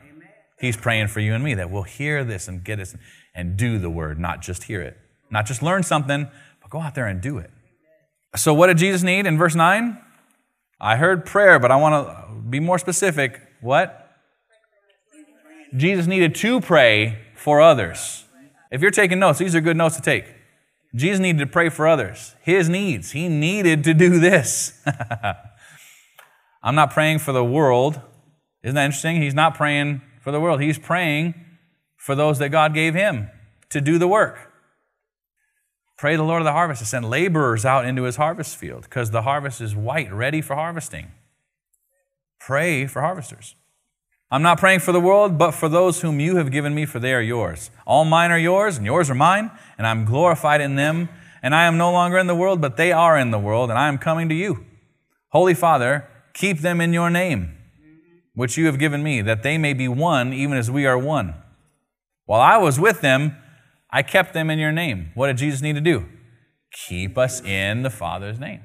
[0.59, 2.93] He's praying for you and me that we'll hear this and get it
[3.33, 4.97] and do the word, not just hear it.
[5.31, 6.27] Not just learn something,
[6.61, 7.49] but go out there and do it.
[8.35, 9.97] So, what did Jesus need in verse 9?
[10.79, 13.41] I heard prayer, but I want to be more specific.
[13.61, 14.09] What?
[15.75, 18.25] Jesus needed to pray for others.
[18.71, 20.25] If you're taking notes, these are good notes to take.
[20.95, 23.11] Jesus needed to pray for others, his needs.
[23.11, 24.81] He needed to do this.
[26.63, 28.01] I'm not praying for the world.
[28.63, 29.21] Isn't that interesting?
[29.21, 31.33] He's not praying for the world, he's praying
[31.95, 33.29] for those that God gave him
[33.69, 34.48] to do the work.
[35.99, 39.11] Pray the Lord of the harvest to send laborers out into his harvest field because
[39.11, 41.11] the harvest is white, ready for harvesting.
[42.39, 43.55] Pray for harvesters.
[44.31, 46.99] I'm not praying for the world, but for those whom you have given me, for
[46.99, 47.69] they are yours.
[47.85, 51.09] All mine are yours, and yours are mine, and I'm glorified in them.
[51.43, 53.77] And I am no longer in the world, but they are in the world, and
[53.77, 54.63] I am coming to you.
[55.33, 57.57] Holy Father, keep them in your name,
[58.35, 61.33] which you have given me, that they may be one, even as we are one.
[62.23, 63.35] While I was with them,
[63.91, 65.11] I kept them in your name.
[65.15, 66.05] What did Jesus need to do?
[66.71, 68.61] Keep us in the Father's name.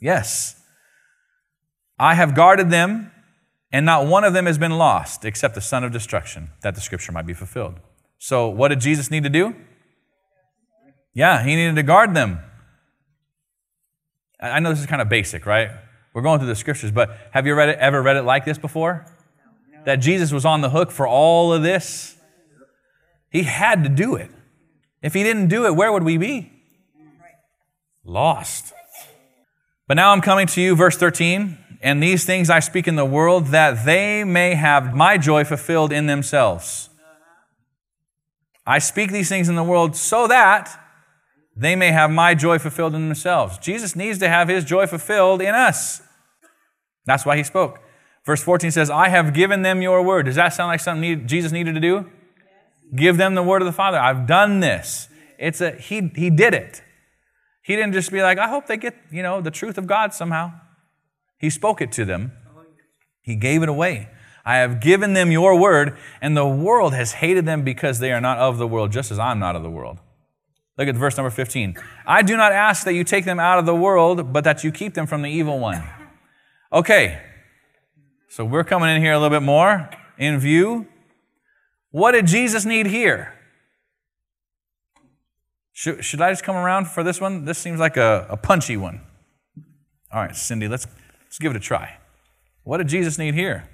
[0.00, 0.62] Yes.
[1.98, 3.10] I have guarded them,
[3.72, 6.80] and not one of them has been lost except the son of destruction, that the
[6.80, 7.80] scripture might be fulfilled.
[8.18, 9.54] So, what did Jesus need to do?
[11.14, 12.40] Yeah, he needed to guard them.
[14.38, 15.70] I know this is kind of basic, right?
[16.12, 18.58] We're going through the scriptures, but have you read it, ever read it like this
[18.58, 19.06] before?
[19.86, 22.16] That Jesus was on the hook for all of this?
[23.30, 24.30] He had to do it.
[25.06, 26.50] If he didn't do it, where would we be?
[28.02, 28.72] Lost.
[29.86, 33.04] But now I'm coming to you, verse 13, and these things I speak in the
[33.04, 36.90] world that they may have my joy fulfilled in themselves.
[38.66, 40.76] I speak these things in the world so that
[41.54, 43.58] they may have my joy fulfilled in themselves.
[43.58, 46.02] Jesus needs to have his joy fulfilled in us.
[47.04, 47.78] That's why he spoke.
[48.24, 50.26] Verse 14 says, I have given them your word.
[50.26, 52.10] Does that sound like something Jesus needed to do?
[52.94, 53.98] Give them the word of the Father.
[53.98, 55.08] I've done this.
[55.38, 56.82] It's a he he did it.
[57.62, 60.14] He didn't just be like, I hope they get, you know, the truth of God
[60.14, 60.52] somehow.
[61.38, 62.32] He spoke it to them.
[63.20, 64.08] He gave it away.
[64.44, 68.20] I have given them your word, and the world has hated them because they are
[68.20, 69.98] not of the world, just as I'm not of the world.
[70.78, 71.76] Look at verse number 15.
[72.06, 74.70] I do not ask that you take them out of the world, but that you
[74.70, 75.82] keep them from the evil one.
[76.72, 77.20] Okay,
[78.28, 80.86] so we're coming in here a little bit more in view.
[81.96, 83.32] What did Jesus need here?
[85.72, 87.46] Should, should I just come around for this one?
[87.46, 89.00] This seems like a, a punchy one.
[90.12, 90.86] All right, Cindy, let's,
[91.24, 91.96] let's give it a try.
[92.64, 93.70] What did Jesus need here?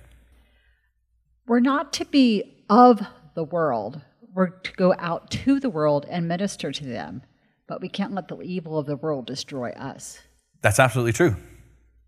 [1.49, 3.05] We're not to be of
[3.35, 4.01] the world.
[4.33, 7.23] We're to go out to the world and minister to them.
[7.67, 10.21] But we can't let the evil of the world destroy us.
[10.61, 11.35] That's absolutely true.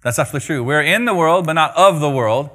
[0.05, 0.62] That's absolutely true.
[0.62, 2.50] We're in the world, but not of the world.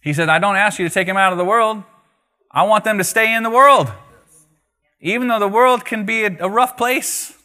[0.00, 1.82] He said, I don't ask you to take them out of the world.
[2.50, 3.92] I want them to stay in the world.
[5.00, 7.36] Even though the world can be a, rough place,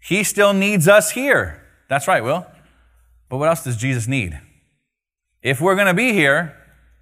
[0.00, 1.62] He still needs us here.
[1.88, 2.46] That's right, Will.
[3.28, 4.40] But what else does Jesus need?
[5.42, 6.56] If we're going to be here,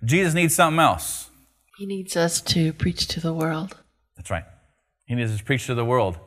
[0.05, 1.31] Jesus needs something else.
[1.79, 3.77] He needs us to preach to the world.
[4.17, 4.45] That's right.
[5.05, 6.19] He needs us to preach to the world.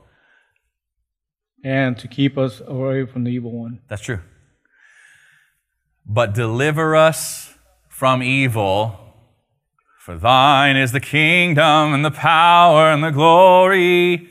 [1.63, 3.80] And to keep us away from the evil one.
[3.89, 4.20] That's true.
[6.06, 7.49] But deliver us
[8.00, 8.98] from evil.
[10.00, 14.30] For thine is the kingdom and the power and the glory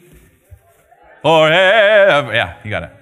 [1.21, 2.33] forever.
[2.33, 2.93] Yeah, you got it.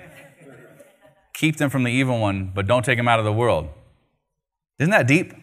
[1.34, 3.68] Keep them from the evil one, but don't take them out of the world.
[4.80, 5.34] Isn't that deep?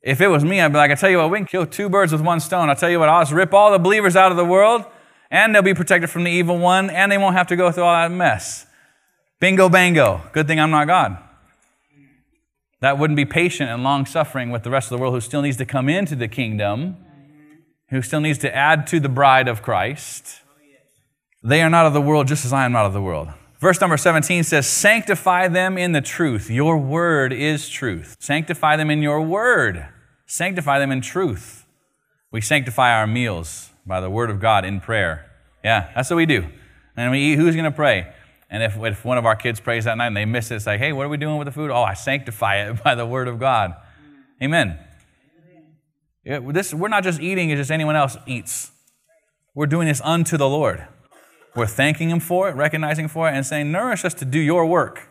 [0.00, 1.90] If it was me, I'd be like, I tell you what, we can kill two
[1.90, 2.70] birds with one stone.
[2.70, 4.86] I'll tell you what, I'll just rip all the believers out of the world,
[5.30, 7.84] and they'll be protected from the evil one, and they won't have to go through
[7.84, 8.64] all that mess.
[9.38, 10.22] Bingo, bango.
[10.32, 11.18] Good thing I'm not God.
[12.84, 15.40] That wouldn't be patient and long suffering with the rest of the world who still
[15.40, 16.98] needs to come into the kingdom,
[17.88, 20.42] who still needs to add to the bride of Christ.
[21.42, 23.28] They are not of the world, just as I am not of the world.
[23.58, 26.50] Verse number 17 says, Sanctify them in the truth.
[26.50, 28.18] Your word is truth.
[28.20, 29.88] Sanctify them in your word.
[30.26, 31.64] Sanctify them in truth.
[32.30, 35.30] We sanctify our meals by the word of God in prayer.
[35.64, 36.48] Yeah, that's what we do.
[36.98, 37.36] And we eat.
[37.36, 38.12] Who's going to pray?
[38.54, 40.66] And if, if one of our kids prays that night and they miss it, it's
[40.66, 41.72] like, hey, what are we doing with the food?
[41.72, 43.74] Oh, I sanctify it by the word of God.
[44.40, 44.78] Amen.
[46.24, 48.70] Yeah, this, we're not just eating as just anyone else eats.
[49.56, 50.86] We're doing this unto the Lord.
[51.56, 54.66] We're thanking Him for it, recognizing for it, and saying, Nourish us to do your
[54.66, 55.08] work.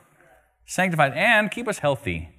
[0.65, 2.29] Sanctify and keep us healthy.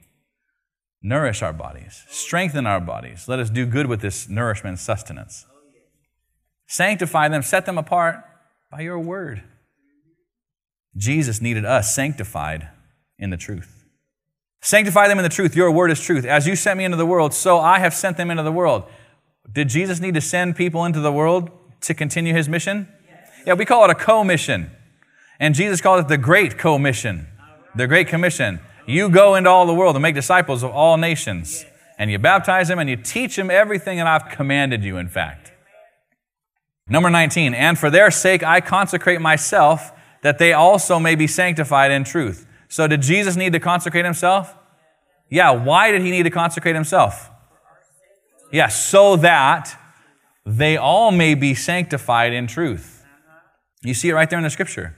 [1.02, 3.28] Nourish our bodies, strengthen our bodies.
[3.28, 5.44] Let us do good with this nourishment and sustenance.
[6.66, 8.24] Sanctify them, set them apart
[8.70, 9.42] by your word.
[10.96, 12.68] Jesus needed us sanctified
[13.18, 13.84] in the truth.
[14.62, 15.54] Sanctify them in the truth.
[15.54, 16.24] Your word is truth.
[16.24, 18.84] As you sent me into the world, so I have sent them into the world.
[19.52, 21.50] Did Jesus need to send people into the world
[21.82, 22.88] to continue his mission?
[23.46, 24.70] Yeah, we call it a co-mission.
[25.38, 27.26] And Jesus called it the great co-mission,
[27.74, 28.60] the great commission.
[28.86, 31.66] You go into all the world and make disciples of all nations.
[31.98, 35.52] And you baptize them and you teach them everything that I've commanded you, in fact.
[36.88, 39.92] Number 19, and for their sake I consecrate myself,
[40.24, 42.46] that they also may be sanctified in truth.
[42.68, 44.56] So, did Jesus need to consecrate himself?
[45.28, 47.30] Yeah, why did he need to consecrate himself?
[48.50, 49.78] Yeah, so that
[50.46, 53.04] they all may be sanctified in truth.
[53.82, 54.96] You see it right there in the scripture.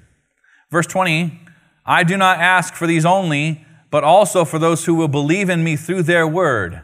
[0.70, 1.40] Verse 20
[1.84, 5.64] I do not ask for these only, but also for those who will believe in
[5.64, 6.82] me through their word,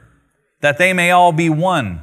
[0.60, 2.02] that they may all be one,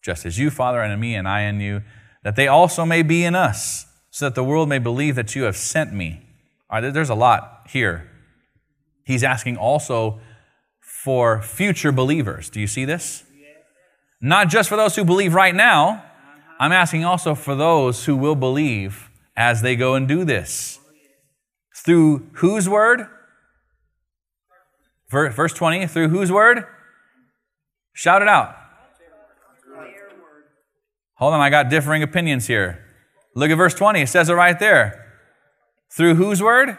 [0.00, 1.82] just as you, Father, and in me, and I in you,
[2.22, 3.85] that they also may be in us,
[4.16, 6.22] so that the world may believe that you have sent me.
[6.70, 8.10] Uh, All right, there's a lot here.
[9.04, 10.20] He's asking also
[10.80, 12.48] for future believers.
[12.48, 13.24] Do you see this?
[14.18, 16.02] Not just for those who believe right now,
[16.58, 20.78] I'm asking also for those who will believe as they go and do this.
[21.84, 23.08] Through whose word?
[25.10, 26.64] Verse 20, through whose word?
[27.92, 28.56] Shout it out.
[31.16, 32.85] Hold on, I got differing opinions here.
[33.36, 35.12] Look at verse 20, it says it right there.
[35.90, 36.78] Through whose word?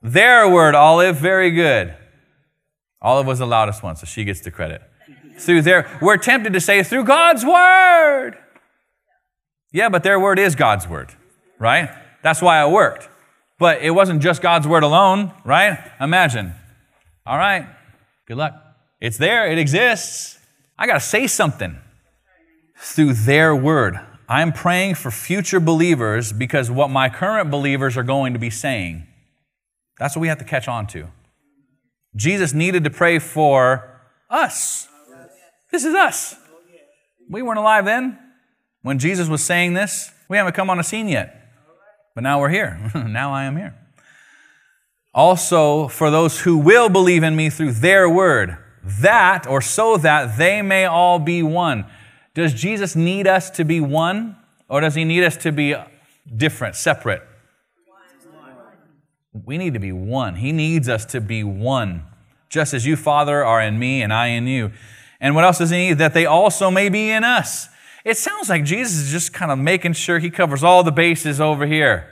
[0.00, 1.16] Their word, Olive.
[1.16, 1.96] Very good.
[3.02, 4.80] Olive was the loudest one, so she gets the credit.
[5.38, 8.38] Through their, we're tempted to say through God's word.
[9.72, 11.12] Yeah, but their word is God's word,
[11.58, 11.90] right?
[12.22, 13.08] That's why it worked.
[13.58, 15.78] But it wasn't just God's word alone, right?
[16.00, 16.54] Imagine.
[17.26, 17.66] All right,
[18.26, 18.54] good luck.
[19.00, 20.38] It's there, it exists.
[20.78, 21.76] I got to say something
[22.76, 23.98] through their word.
[24.28, 29.06] I'm praying for future believers because what my current believers are going to be saying.
[29.98, 31.08] That's what we have to catch on to.
[32.14, 34.86] Jesus needed to pray for us.
[35.70, 36.34] This is us.
[37.30, 38.18] We weren't alive then
[38.82, 40.12] when Jesus was saying this.
[40.28, 41.34] We haven't come on a scene yet.
[42.14, 42.90] But now we're here.
[42.94, 43.74] now I am here.
[45.14, 50.38] Also, for those who will believe in me through their word, that or so that
[50.38, 51.86] they may all be one.
[52.38, 54.36] Does Jesus need us to be one,
[54.68, 55.74] or does he need us to be
[56.36, 57.20] different, separate?
[59.44, 60.36] We need to be one.
[60.36, 62.04] He needs us to be one,
[62.48, 64.70] just as you, Father, are in me and I in you.
[65.20, 65.98] And what else does he need?
[65.98, 67.70] That they also may be in us.
[68.04, 71.40] It sounds like Jesus is just kind of making sure he covers all the bases
[71.40, 72.08] over here.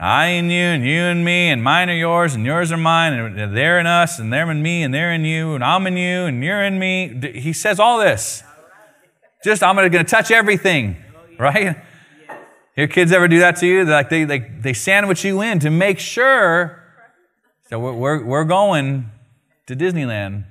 [0.00, 3.12] I and you, and you and me, and mine are yours, and yours are mine,
[3.12, 5.96] and they're in us, and they're in me, and they're in you, and I'm in
[5.96, 7.30] you, and you're in me.
[7.38, 8.42] He says all this.
[9.44, 10.96] Just, I'm going to touch everything,
[11.38, 11.76] right?
[12.76, 13.84] Your kids ever do that to you?
[13.84, 16.82] Like they, they, they sandwich you in to make sure.
[17.68, 19.10] So we're, we're, we're going
[19.66, 20.44] to Disneyland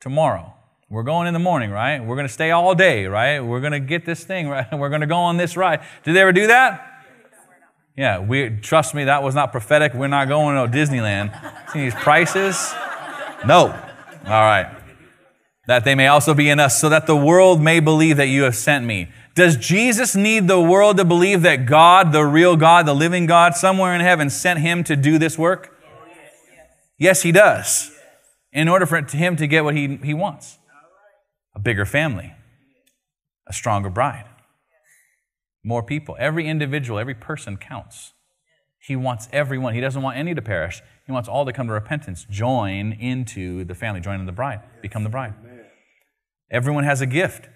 [0.00, 0.52] tomorrow.
[0.90, 2.00] We're going in the morning, right?
[2.00, 3.40] We're going to stay all day, right?
[3.40, 4.66] We're going to get this thing, right?
[4.78, 5.80] We're going to go on this ride.
[6.04, 6.88] Did they ever do that?
[7.96, 9.94] Yeah, we trust me, that was not prophetic.
[9.94, 11.32] We're not going to Disneyland.
[11.72, 12.72] See these prices?
[13.46, 13.68] No.
[14.26, 14.81] All right
[15.72, 18.42] that they may also be in us, so that the world may believe that you
[18.42, 19.08] have sent me.
[19.34, 23.56] Does Jesus need the world to believe that God, the real God, the living God,
[23.56, 25.74] somewhere in heaven, sent him to do this work?
[26.98, 27.90] Yes, he does.
[28.52, 30.58] In order for him to get what he, he wants
[31.54, 32.34] a bigger family,
[33.46, 34.26] a stronger bride,
[35.64, 36.16] more people.
[36.18, 38.12] Every individual, every person counts.
[38.78, 39.72] He wants everyone.
[39.72, 40.82] He doesn't want any to perish.
[41.06, 44.60] He wants all to come to repentance, join into the family, join in the bride,
[44.82, 45.32] become the bride.
[46.52, 47.48] Everyone has a gift.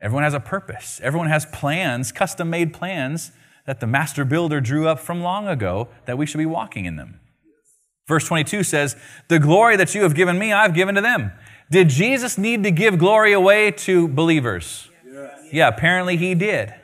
[0.00, 1.00] Everyone has a purpose.
[1.02, 3.32] Everyone has plans, custom made plans
[3.66, 6.96] that the master builder drew up from long ago that we should be walking in
[6.96, 7.20] them.
[8.06, 8.96] Verse 22 says,
[9.28, 11.32] The glory that you have given me, I've given to them.
[11.70, 14.88] Did Jesus need to give glory away to believers?
[15.10, 15.48] Yes.
[15.50, 16.74] Yeah, apparently he did.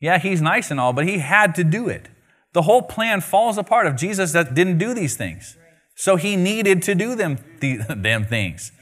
[0.00, 2.08] Yeah, he's nice and all, but he had to do it.
[2.52, 5.56] The whole plan falls apart if Jesus that didn't do these things.
[5.96, 8.72] So he needed to do them, them things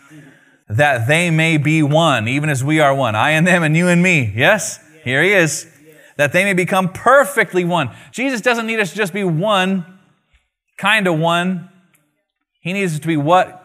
[0.70, 3.16] that they may be one, even as we are one.
[3.16, 4.32] I and them and you and me.
[4.36, 4.78] Yes?
[5.02, 5.66] Here he is.
[6.16, 7.90] That they may become perfectly one.
[8.12, 9.98] Jesus doesn't need us to just be one,
[10.78, 11.68] kind of one.
[12.60, 13.56] He needs us to be what?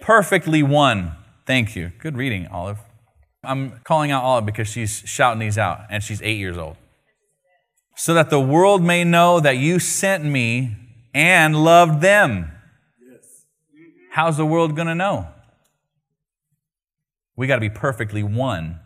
[0.00, 1.12] Perfectly one.
[1.46, 1.92] Thank you.
[1.98, 2.78] Good reading, Olive.
[3.42, 6.78] I'm calling out Olive because she's shouting these out, and she's eight years old.
[7.96, 10.76] So that the world may know that you sent me
[11.12, 12.52] and loved them.
[13.06, 13.44] Yes.
[14.12, 15.28] How's the world going to know?
[17.36, 18.80] We got to be perfectly one.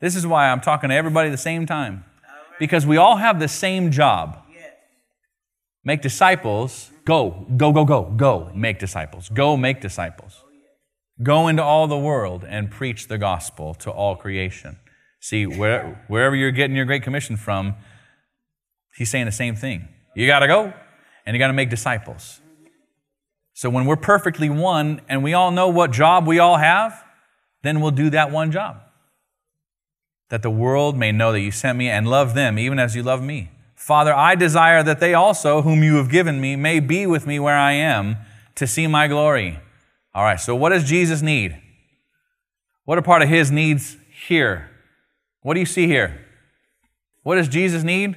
[0.00, 2.04] This is why I'm talking to everybody at the same time.
[2.58, 4.38] Because we all have the same job.
[5.84, 6.90] Make disciples.
[7.04, 8.50] Go, go, go, go, go.
[8.54, 9.28] Make disciples.
[9.28, 10.42] Go make disciples.
[11.22, 14.78] Go into all the world and preach the gospel to all creation.
[15.20, 17.74] See, where, wherever you're getting your Great Commission from,
[18.96, 19.88] he's saying the same thing.
[20.14, 20.72] You got to go
[21.24, 22.40] and you got to make disciples.
[23.56, 27.02] So when we're perfectly one and we all know what job we all have,
[27.62, 28.82] then we'll do that one job.
[30.28, 33.02] that the world may know that you sent me and love them even as you
[33.02, 33.50] love me.
[33.74, 37.38] Father, I desire that they also, whom you have given me, may be with me
[37.38, 38.16] where I am
[38.56, 39.60] to see my glory.
[40.14, 41.60] All right, so what does Jesus need?
[42.84, 43.96] What are part of his needs
[44.26, 44.70] here?
[45.42, 46.24] What do you see here?
[47.22, 48.16] What does Jesus need?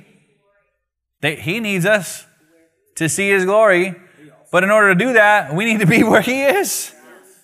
[1.22, 2.26] That he needs us
[2.96, 3.96] to see his glory.
[4.52, 6.94] But in order to do that, we need to be where he is.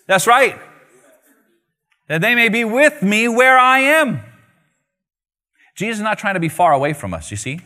[0.08, 0.60] That's right.
[2.08, 4.22] That they may be with me where I am.
[5.76, 7.60] Jesus is not trying to be far away from us, you see?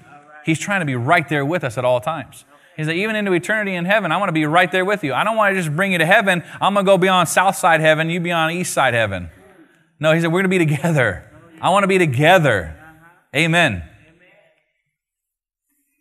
[0.45, 2.45] He's trying to be right there with us at all times.
[2.75, 5.13] He's like, even into eternity in heaven, I want to be right there with you.
[5.13, 6.43] I don't want to just bring you to heaven.
[6.61, 9.29] I'm going to go beyond south side heaven, you be on east side heaven.
[9.99, 11.29] No, he said, we're going to be together.
[11.61, 12.75] I want to be together.
[13.35, 13.83] Amen.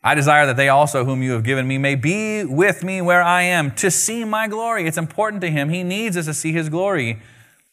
[0.03, 3.23] I desire that they also, whom you have given me, may be with me where
[3.23, 4.87] I am to see my glory.
[4.87, 5.71] It's important to him.
[5.71, 7.21] He needs us to see his glory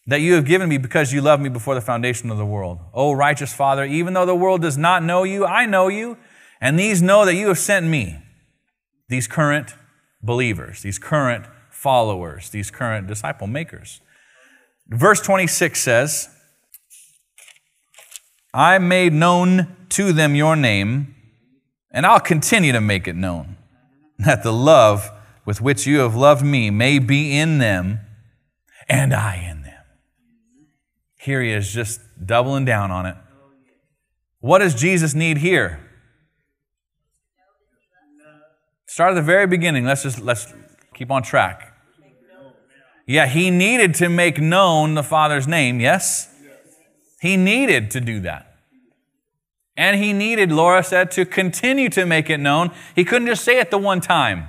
[0.07, 2.79] that you have given me because you loved me before the foundation of the world.
[2.93, 6.17] O righteous Father, even though the world does not know you, I know you,
[6.59, 8.19] and these know that you have sent me.
[9.07, 9.75] These current
[10.21, 14.01] believers, these current followers, these current disciple makers.
[14.87, 16.29] Verse 26 says,
[18.53, 21.14] I made known to them your name
[21.95, 23.55] and I'll continue to make it known
[24.19, 25.09] that the love
[25.45, 28.01] with which you have loved me may be in them
[28.89, 29.83] and I in them.
[31.17, 33.15] Here he is just doubling down on it.
[34.41, 35.79] What does Jesus need here?
[38.87, 39.85] Start at the very beginning.
[39.85, 40.53] Let's just let's
[40.93, 41.73] keep on track.
[43.07, 46.33] Yeah, he needed to make known the Father's name, yes?
[47.21, 48.54] He needed to do that.
[49.77, 52.71] And he needed, Laura said, to continue to make it known.
[52.95, 54.47] He couldn't just say it the one time.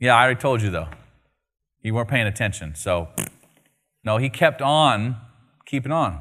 [0.00, 0.88] Yeah, I already told you though.
[1.82, 2.74] You weren't paying attention.
[2.74, 3.08] So,
[4.04, 5.16] no, he kept on
[5.66, 6.20] keeping on.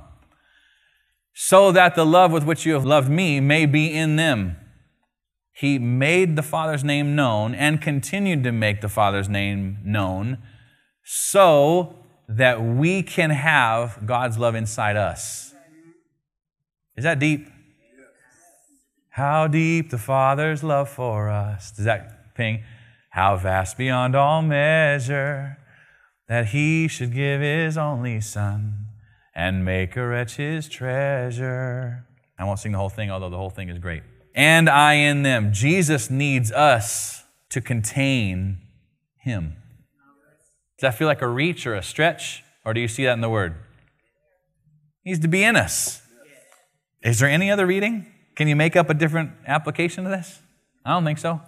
[1.34, 4.58] So that the love with which you have loved me may be in them.
[5.52, 10.40] He made the Father's name known and continued to make the Father's name known
[11.04, 11.96] so
[12.28, 15.54] that we can have God's love inside us.
[16.96, 17.48] Is that deep?
[19.14, 21.70] How deep the Father's love for us.
[21.70, 22.64] Does that ping?
[23.12, 25.60] How vast beyond all measure
[26.28, 28.88] that He should give His only Son
[29.36, 32.08] and make a wretch His treasure.
[32.40, 34.02] I won't sing the whole thing, although the whole thing is great.
[34.34, 35.54] And I in them.
[35.54, 38.62] Jesus needs us to contain
[39.18, 39.58] Him.
[40.80, 42.44] Does that feel like a reach or a stretch?
[42.66, 43.58] Or do you see that in the Word?
[45.04, 46.02] He needs to be in us.
[47.04, 48.08] Is there any other reading?
[48.36, 50.42] Can you make up a different application of this?
[50.86, 51.42] I don't think so.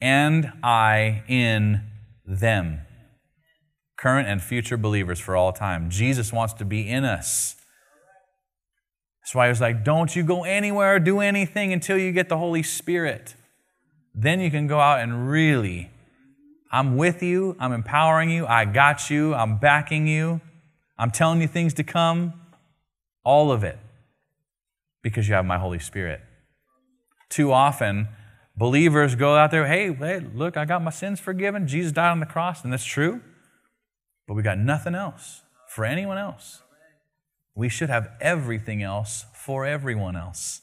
[0.00, 1.82] And I in
[2.26, 2.80] them.
[3.96, 5.88] Current and future believers for all time.
[5.88, 7.56] Jesus wants to be in us.
[9.22, 12.28] That's why he was like, don't you go anywhere or do anything until you get
[12.28, 13.34] the Holy Spirit.
[14.14, 15.90] Then you can go out and really,
[16.70, 20.42] I'm with you, I'm empowering you, I got you, I'm backing you,
[20.98, 22.34] I'm telling you things to come.
[23.24, 23.78] All of it
[25.04, 26.20] because you have my Holy Spirit.
[27.28, 28.08] Too often,
[28.56, 31.68] believers go out there, hey, hey, look, I got my sins forgiven.
[31.68, 33.20] Jesus died on the cross, and that's true.
[34.26, 36.62] But we got nothing else for anyone else.
[37.54, 40.62] We should have everything else for everyone else.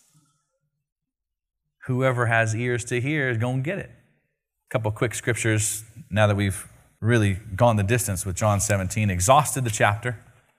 [1.86, 3.90] Whoever has ears to hear is going to get it.
[3.90, 6.68] A couple quick scriptures now that we've
[7.00, 10.18] really gone the distance with John 17, exhausted the chapter.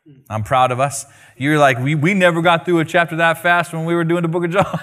[0.09, 0.23] Mm.
[0.29, 1.07] I'm proud of us.
[1.37, 4.23] You're like, we, we never got through a chapter that fast when we were doing
[4.23, 4.81] the book of John.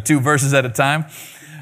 [0.04, 1.06] Two verses at a time.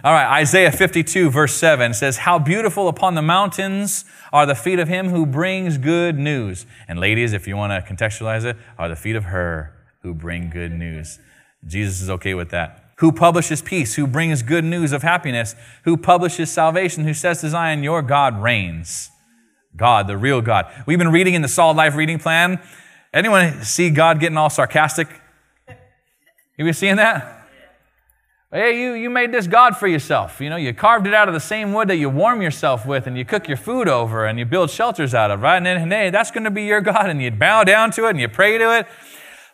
[0.02, 4.78] All right, Isaiah 52, verse 7 says, How beautiful upon the mountains are the feet
[4.78, 6.64] of him who brings good news.
[6.88, 10.48] And ladies, if you want to contextualize it, are the feet of her who bring
[10.48, 11.18] good news.
[11.66, 12.92] Jesus is okay with that.
[13.00, 15.54] Who publishes peace, who brings good news of happiness,
[15.84, 19.10] who publishes salvation, who says to Zion, Your God reigns.
[19.76, 20.66] God, the real God.
[20.86, 22.60] We've been reading in the Solid Life reading plan.
[23.12, 25.08] Anyone see God getting all sarcastic?
[26.56, 27.48] You been seeing that?
[28.52, 30.40] Hey, you, you made this God for yourself.
[30.40, 33.06] You know, you carved it out of the same wood that you warm yourself with
[33.06, 35.56] and you cook your food over and you build shelters out of, right?
[35.56, 37.08] And then, hey, that's going to be your God.
[37.08, 38.88] And you bow down to it and you pray to it.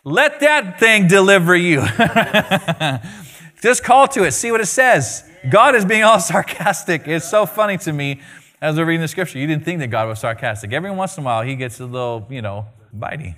[0.03, 1.81] Let that thing deliver you.
[3.61, 5.23] Just call to it, see what it says.
[5.49, 7.07] God is being all sarcastic.
[7.07, 8.21] It's so funny to me
[8.61, 9.39] as we're reading the scripture.
[9.39, 10.73] You didn't think that God was sarcastic.
[10.73, 13.35] Every once in a while, he gets a little, you know, bitey.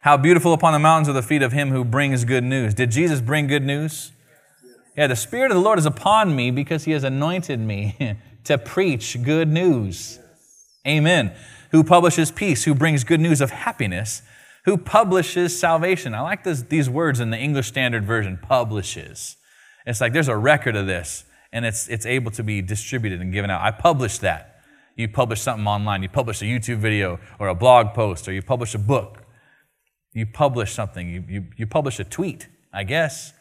[0.00, 2.72] How beautiful upon the mountains are the feet of him who brings good news.
[2.72, 4.12] Did Jesus bring good news?
[4.96, 8.58] Yeah, the Spirit of the Lord is upon me because he has anointed me to
[8.58, 10.18] preach good news.
[10.86, 11.32] Amen.
[11.70, 14.22] Who publishes peace, who brings good news of happiness,
[14.64, 16.14] who publishes salvation.
[16.14, 19.36] I like this, these words in the English Standard Version publishes.
[19.86, 23.32] It's like there's a record of this, and it's, it's able to be distributed and
[23.32, 23.60] given out.
[23.60, 24.62] I published that.
[24.96, 28.42] You publish something online, you publish a YouTube video or a blog post, or you
[28.42, 29.24] publish a book.
[30.12, 33.32] You publish something, you, you, you publish a tweet, I guess.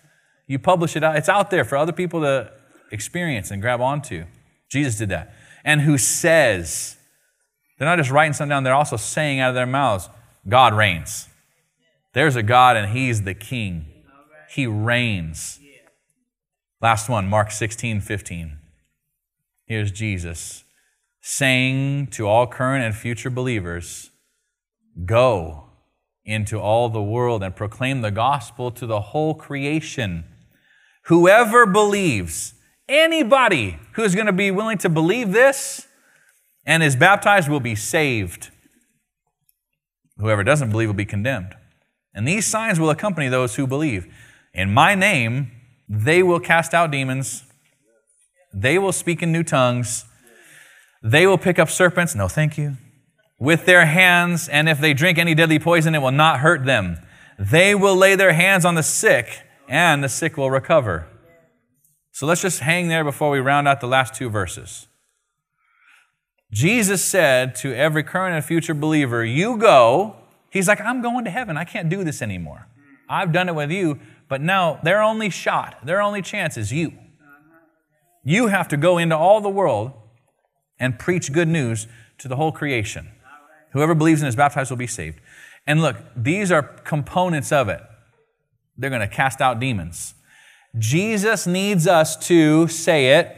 [0.47, 2.51] You publish it out, it's out there for other people to
[2.91, 4.25] experience and grab onto.
[4.69, 5.33] Jesus did that.
[5.63, 6.97] And who says,
[7.77, 10.09] they're not just writing something down, they're also saying out of their mouths,
[10.47, 11.27] God reigns.
[12.13, 13.85] There's a God and He's the King.
[14.49, 15.58] He reigns.
[16.81, 18.57] Last one, Mark 16, 15.
[19.65, 20.63] Here's Jesus
[21.21, 24.11] saying to all current and future believers,
[25.05, 25.65] Go
[26.23, 30.23] into all the world and proclaim the gospel to the whole creation.
[31.05, 32.53] Whoever believes,
[32.87, 35.85] anybody who's going to be willing to believe this
[36.65, 38.51] and is baptized will be saved.
[40.17, 41.55] Whoever doesn't believe will be condemned.
[42.13, 44.07] And these signs will accompany those who believe.
[44.53, 45.51] In my name,
[45.89, 47.43] they will cast out demons.
[48.53, 50.05] They will speak in new tongues.
[51.01, 52.13] They will pick up serpents.
[52.13, 52.77] No, thank you.
[53.39, 56.99] With their hands, and if they drink any deadly poison, it will not hurt them.
[57.39, 61.07] They will lay their hands on the sick, and the sick will recover.
[62.11, 64.87] So let's just hang there before we round out the last two verses.
[66.51, 70.15] Jesus said to every current and future believer, You go.
[70.51, 71.57] He's like, I'm going to heaven.
[71.57, 72.67] I can't do this anymore.
[73.07, 73.99] I've done it with you,
[74.29, 76.93] but now their only shot, their only chance is you.
[78.23, 79.91] You have to go into all the world
[80.79, 81.87] and preach good news
[82.19, 83.09] to the whole creation.
[83.73, 85.19] Whoever believes and is baptized will be saved.
[85.67, 87.81] And look, these are components of it.
[88.77, 90.13] They're going to cast out demons.
[90.77, 93.35] Jesus needs us to say it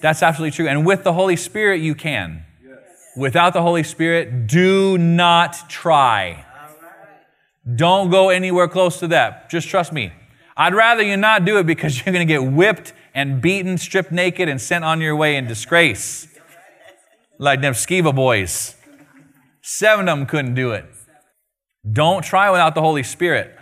[0.00, 0.68] that's absolutely true.
[0.68, 2.44] And with the Holy Spirit, you can.
[2.64, 2.78] Yes.
[3.16, 6.44] Without the Holy Spirit, do not try.
[7.74, 9.50] Don't go anywhere close to that.
[9.50, 10.12] Just trust me.
[10.56, 14.12] I'd rather you not do it because you're going to get whipped and beaten, stripped
[14.12, 16.28] naked, and sent on your way in disgrace.
[17.38, 18.74] Like them Sceva boys.
[19.62, 20.86] Seven of them couldn't do it.
[21.90, 23.54] Don't try without the Holy Spirit.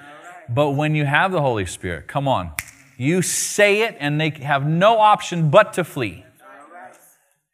[0.48, 2.52] But when you have the Holy Spirit, come on.
[2.96, 6.24] You say it, and they have no option but to flee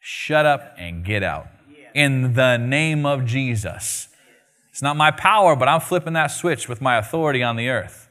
[0.05, 1.47] shut up and get out.
[1.95, 4.09] In the name of Jesus.
[4.73, 8.09] It's not my power, but I'm flipping that switch with my authority on the earth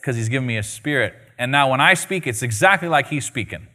[0.00, 1.12] because He's given me a spirit.
[1.36, 3.66] And now when I speak, it's exactly like He's speaking.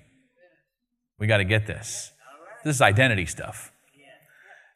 [1.20, 2.14] We got to get this.
[2.64, 3.74] This is identity stuff.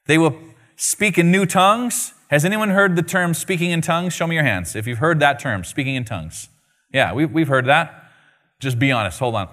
[0.07, 0.37] They will
[0.75, 2.13] speak in new tongues.
[2.27, 4.11] Has anyone heard the term speaking in tongues?
[4.11, 6.49] Show me your hands if you've heard that term, speaking in tongues.
[6.91, 8.11] Yeah, we've, we've heard that.
[8.59, 9.19] Just be honest.
[9.19, 9.47] Hold on.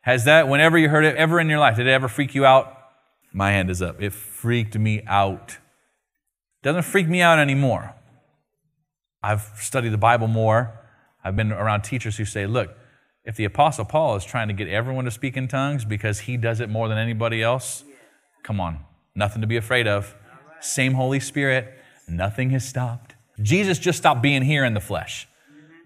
[0.00, 2.46] Has that, whenever you heard it, ever in your life, did it ever freak you
[2.46, 2.74] out?
[3.34, 4.00] My hand is up.
[4.00, 5.58] It freaked me out.
[6.62, 7.94] Doesn't freak me out anymore.
[9.22, 10.78] I've studied the Bible more.
[11.24, 12.76] I've been around teachers who say, look,
[13.24, 16.36] if the Apostle Paul is trying to get everyone to speak in tongues because he
[16.36, 17.84] does it more than anybody else,
[18.42, 18.80] come on,
[19.14, 20.14] nothing to be afraid of.
[20.60, 21.74] Same Holy Spirit,
[22.08, 23.14] nothing has stopped.
[23.42, 25.28] Jesus just stopped being here in the flesh.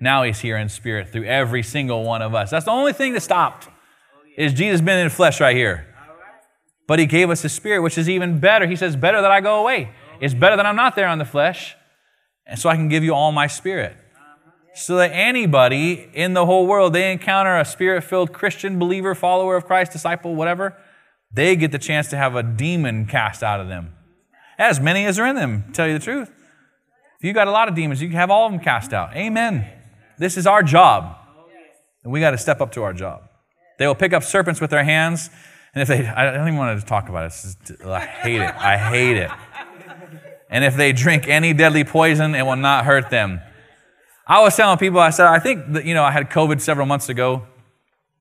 [0.01, 2.51] Now he's here in spirit through every single one of us.
[2.51, 3.69] That's the only thing that stopped.
[4.37, 5.87] Is Jesus been in the flesh right here?
[6.87, 8.67] But he gave us his spirit, which is even better.
[8.67, 9.91] He says, Better that I go away.
[10.21, 11.77] It's better that I'm not there on the flesh.
[12.47, 13.97] And so I can give you all my spirit.
[14.75, 19.57] So that anybody in the whole world, they encounter a spirit filled Christian, believer, follower
[19.57, 20.77] of Christ, disciple, whatever,
[21.33, 23.95] they get the chance to have a demon cast out of them.
[24.59, 26.31] As many as are in them, tell you the truth.
[27.19, 29.17] If you got a lot of demons, you can have all of them cast out.
[29.17, 29.67] Amen.
[30.19, 31.17] This is our job.
[32.03, 33.23] And we got to step up to our job.
[33.79, 35.31] They will pick up serpents with their hands.
[35.75, 37.29] And if they, I don't even want to talk about it.
[37.31, 38.55] Just, I hate it.
[38.55, 39.31] I hate it.
[40.55, 43.41] And if they drink any deadly poison, it will not hurt them.
[44.25, 46.87] I was telling people, I said, I think that, you know, I had COVID several
[46.87, 47.43] months ago,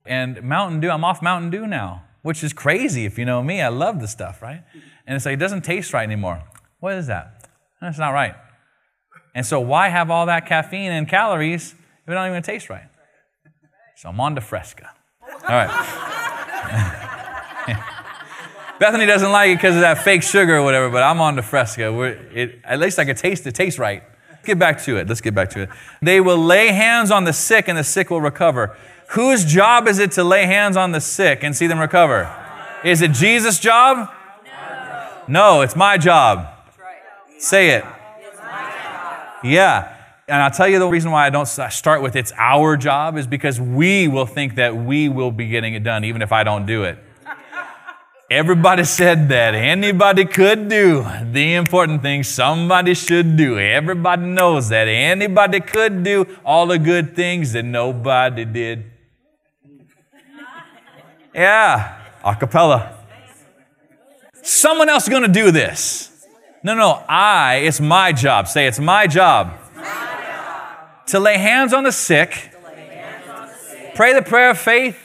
[0.03, 3.61] and Mountain Dew, I'm off Mountain Dew now, which is crazy if you know me.
[3.61, 4.63] I love the stuff, right?
[5.05, 6.41] And it's like, it doesn't taste right anymore.
[6.79, 7.47] What is that?
[7.79, 8.33] That's not right.
[9.35, 12.87] And so, why have all that caffeine and calories if it don't even taste right?
[13.95, 14.89] So, I'm on to Fresca.
[15.21, 15.69] All right.
[18.83, 21.41] Bethany doesn't like it because of that fake sugar or whatever, but I'm on the
[21.41, 21.97] Fresca.
[22.33, 23.55] It, at least I can taste it.
[23.55, 24.03] Tastes right.
[24.29, 25.07] Let's Get back to it.
[25.07, 25.69] Let's get back to it.
[26.01, 28.75] They will lay hands on the sick and the sick will recover.
[29.11, 32.29] Whose job is it to lay hands on the sick and see them recover?
[32.83, 34.11] Is it Jesus' job?
[34.45, 36.49] No, no it's my job.
[37.37, 37.85] Say it.
[39.45, 39.95] Yeah.
[40.27, 43.27] And I'll tell you the reason why I don't start with it's our job is
[43.27, 46.65] because we will think that we will be getting it done even if I don't
[46.65, 46.97] do it.
[48.33, 53.59] Everybody said that anybody could do the important things somebody should do.
[53.59, 58.85] Everybody knows that anybody could do all the good things that nobody did.
[61.31, 62.97] Yeah, a cappella.
[64.41, 66.25] Someone else is going to do this.
[66.63, 68.47] No, no, I, it's my job.
[68.47, 69.53] Say, it's my job.
[71.07, 72.51] To lay hands on the sick,
[73.93, 74.97] pray the prayer of faith,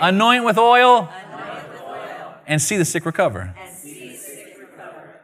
[0.00, 1.12] anoint with oil,
[2.50, 3.54] and see the sick recover.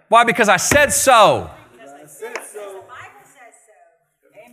[0.08, 0.22] Why?
[0.22, 1.50] Because I said so.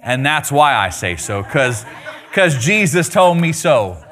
[0.01, 1.85] And that's why I say so, because
[2.59, 4.03] Jesus told me so.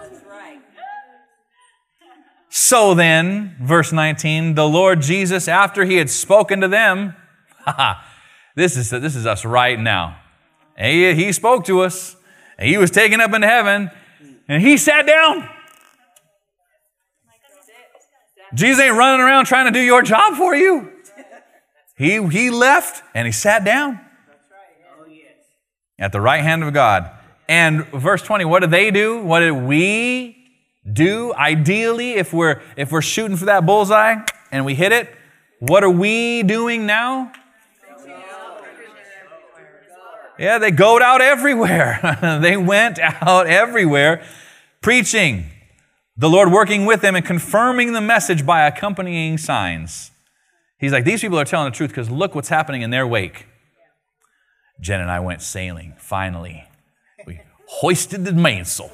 [2.49, 7.16] So then, verse 19, the Lord Jesus, after he had spoken to them,
[8.55, 10.20] this is, this is us right now.
[10.78, 12.16] He, he spoke to us,
[12.57, 13.89] and he was taken up into heaven,
[14.47, 15.49] and he sat down.
[18.54, 20.91] Jesus ain't running around trying to do your job for you.
[21.95, 23.99] He, he left and he sat down
[25.99, 27.12] at the right hand of God.
[27.47, 29.22] And verse 20, what did they do?
[29.22, 30.38] What did we
[30.91, 34.16] do ideally if we're if we're shooting for that bullseye
[34.52, 35.10] and we hit it?
[35.60, 37.32] What are we doing now?
[40.39, 42.39] Yeah, they goed out everywhere.
[42.41, 44.26] they went out everywhere
[44.82, 45.51] preaching
[46.22, 50.12] the Lord working with them and confirming the message by accompanying signs.
[50.78, 53.48] He's like, these people are telling the truth because look what's happening in their wake.
[54.80, 56.66] Jen and I went sailing, finally.
[57.26, 58.92] We hoisted the mainsail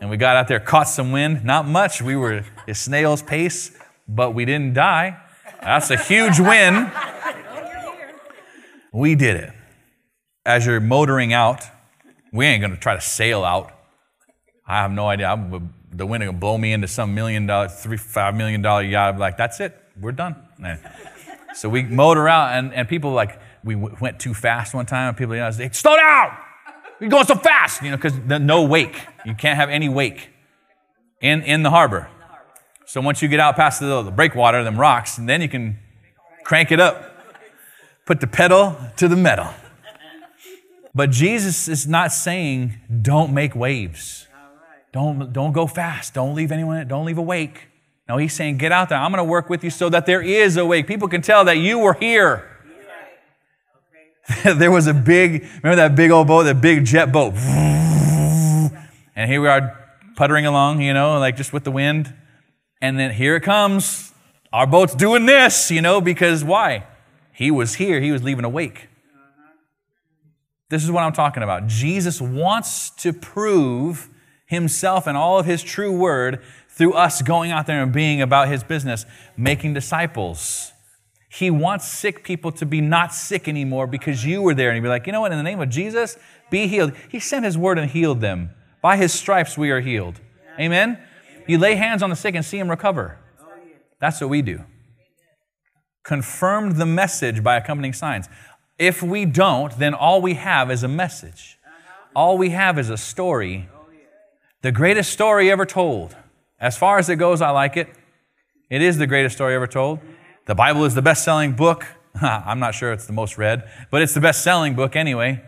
[0.00, 1.44] and we got out there, caught some wind.
[1.44, 2.00] Not much.
[2.00, 3.76] We were a snail's pace,
[4.08, 5.20] but we didn't die.
[5.60, 6.90] That's a huge win.
[8.94, 9.52] We did it.
[10.46, 11.64] As you're motoring out,
[12.32, 13.72] we ain't going to try to sail out.
[14.66, 15.28] I have no idea.
[15.28, 19.14] I'm the wind will blow me into some million dollar, three, five million dollar yacht.
[19.14, 20.36] I'm like, that's it, we're done.
[21.54, 25.08] so we motor out, and, and people like, we w- went too fast one time,
[25.08, 26.36] and people, know, say, slow down!
[27.00, 28.96] You're going so fast, you know, because no wake.
[29.24, 30.30] You can't have any wake
[31.20, 32.08] in, in the harbor.
[32.86, 35.78] So once you get out past the, the breakwater, them rocks, and then you can
[36.44, 37.12] crank it up.
[38.06, 39.48] Put the pedal to the metal.
[40.94, 44.25] But Jesus is not saying, don't make waves.
[44.96, 46.14] Don't, don't go fast.
[46.14, 47.68] Don't leave anyone, don't leave a wake.
[48.08, 48.96] No, he's saying, get out there.
[48.96, 50.86] I'm going to work with you so that there is a wake.
[50.86, 52.48] People can tell that you were here.
[54.42, 57.34] there was a big, remember that big old boat, that big jet boat?
[59.18, 59.78] And here we are
[60.14, 62.14] puttering along, you know, like just with the wind.
[62.82, 64.12] And then here it comes.
[64.52, 66.86] Our boat's doing this, you know, because why?
[67.32, 68.88] He was here, he was leaving a wake.
[69.14, 69.52] Uh-huh.
[70.68, 71.66] This is what I'm talking about.
[71.66, 74.10] Jesus wants to prove
[74.46, 78.48] himself and all of his true word through us going out there and being about
[78.48, 79.04] his business,
[79.36, 80.72] making disciples.
[81.28, 84.70] He wants sick people to be not sick anymore because you were there.
[84.70, 86.16] And he'd be like, you know what, in the name of Jesus,
[86.50, 86.92] be healed.
[87.10, 88.50] He sent his word and healed them.
[88.80, 90.20] By his stripes, we are healed.
[90.58, 90.98] Amen?
[91.46, 93.18] You lay hands on the sick and see them recover.
[94.00, 94.64] That's what we do.
[96.04, 98.28] Confirmed the message by accompanying signs.
[98.78, 101.58] If we don't, then all we have is a message.
[102.14, 103.68] All we have is a story
[104.62, 106.16] the greatest story ever told.
[106.58, 107.88] As far as it goes, I like it.
[108.70, 110.00] It is the greatest story ever told.
[110.46, 111.84] The Bible is the best selling book.
[112.20, 115.42] I'm not sure it's the most read, but it's the best selling book anyway.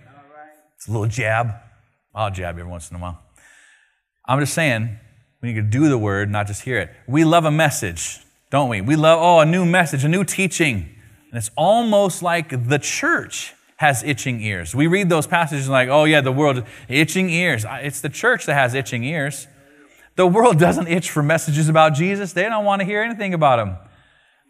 [0.77, 1.55] It's a little jab.
[2.15, 3.21] I'll jab every once in a while.
[4.27, 4.99] I'm just saying,
[5.41, 6.91] we need to do the word, not just hear it.
[7.07, 8.81] We love a message, don't we?
[8.81, 10.89] We love, oh, a new message, a new teaching.
[11.31, 14.75] And it's almost like the church has itching ears.
[14.75, 17.65] We read those passages like, oh, yeah, the world, itching ears.
[17.69, 19.47] It's the church that has itching ears.
[20.17, 23.61] The world doesn't itch for messages about Jesus, they don't want to hear anything about
[23.61, 23.77] him.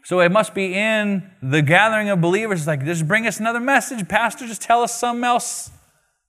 [0.05, 4.09] So it must be in the gathering of believers, like, just bring us another message.
[4.09, 5.71] Pastor, just tell us something else.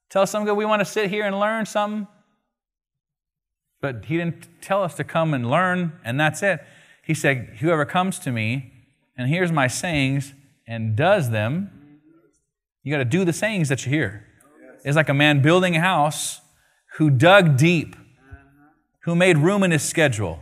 [0.10, 0.58] Tell us something good.
[0.58, 2.06] We want to sit here and learn something.
[3.80, 6.60] But he didn't tell us to come and learn, and that's it.
[7.06, 8.74] He said, Whoever comes to me
[9.18, 10.34] and hears my sayings
[10.68, 11.79] and does them,
[12.84, 14.26] you got to do the sayings that you hear.
[14.84, 16.42] It's like a man building a house
[16.98, 17.96] who dug deep,
[19.04, 20.42] who made room in his schedule,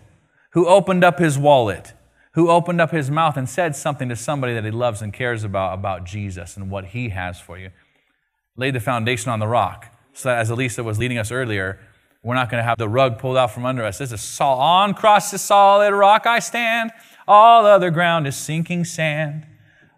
[0.51, 1.93] who opened up his wallet,
[2.33, 5.43] who opened up his mouth and said something to somebody that he loves and cares
[5.43, 7.71] about, about Jesus and what he has for you.
[8.55, 9.93] Laid the foundation on the rock.
[10.13, 11.79] So that as Elisa was leading us earlier,
[12.23, 13.99] we're not going to have the rug pulled out from under us.
[13.99, 16.91] This is sol- on cross the solid rock I stand.
[17.27, 19.45] All other ground is sinking sand.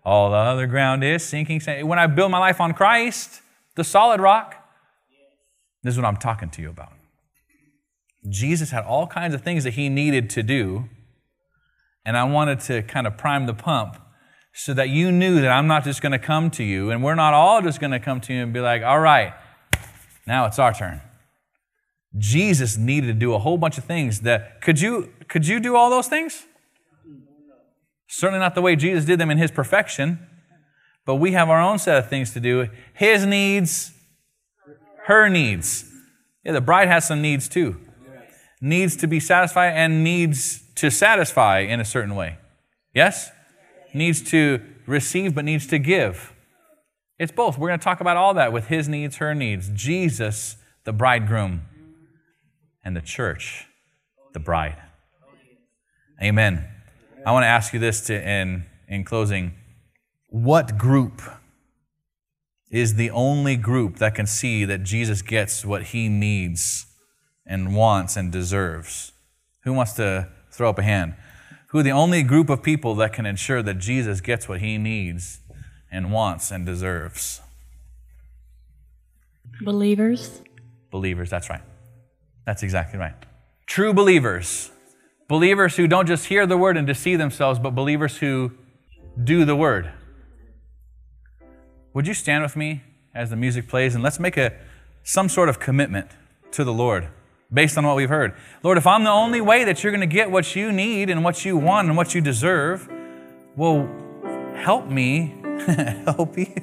[0.03, 1.87] All the other ground is sinking sand.
[1.87, 3.41] When I build my life on Christ,
[3.75, 4.55] the solid rock,
[5.83, 6.93] this is what I'm talking to you about.
[8.27, 10.89] Jesus had all kinds of things that he needed to do
[12.05, 14.01] And I wanted to kind of prime the pump
[14.51, 17.15] so that you knew that I'm not just going to come to you, and we're
[17.15, 19.33] not all just going to come to you and be like, all right,
[20.25, 21.01] now it's our turn.
[22.17, 25.75] Jesus needed to do a whole bunch of things that could you could you do
[25.75, 26.47] all those things?
[28.11, 30.19] Certainly not the way Jesus did them in his perfection,
[31.05, 32.67] but we have our own set of things to do.
[32.93, 33.91] His needs,
[35.05, 35.85] her needs.
[36.43, 37.79] Yeah, the bride has some needs too.
[38.59, 42.39] Needs to be satisfied and needs to satisfy in a certain way.
[42.95, 43.31] Yes?
[43.93, 46.33] Needs to receive, but needs to give.
[47.19, 47.59] It's both.
[47.59, 49.69] We're going to talk about all that with his needs, her needs.
[49.69, 51.61] Jesus, the bridegroom,
[52.83, 53.67] and the church,
[54.33, 54.81] the bride.
[56.23, 56.67] Amen.
[57.25, 59.53] I want to ask you this to, in, in closing.
[60.27, 61.21] What group
[62.71, 66.85] is the only group that can see that Jesus gets what he needs
[67.45, 69.11] and wants and deserves?
[69.63, 71.15] Who wants to throw up a hand?
[71.67, 74.77] Who are the only group of people that can ensure that Jesus gets what he
[74.77, 75.39] needs
[75.91, 77.41] and wants and deserves?
[79.61, 80.41] Believers.
[80.89, 81.61] Believers, that's right.
[82.45, 83.13] That's exactly right.
[83.67, 84.71] True believers.
[85.29, 88.51] Believers who don't just hear the word and deceive themselves, but believers who
[89.23, 89.93] do the word.
[91.93, 92.83] Would you stand with me
[93.15, 94.53] as the music plays and let's make a
[95.03, 96.09] some sort of commitment
[96.51, 97.07] to the Lord
[97.51, 98.33] based on what we've heard.
[98.63, 101.23] Lord, if I'm the only way that you're going to get what you need and
[101.23, 102.87] what you want and what you deserve,
[103.55, 103.89] well,
[104.55, 105.35] help me
[106.05, 106.53] help you.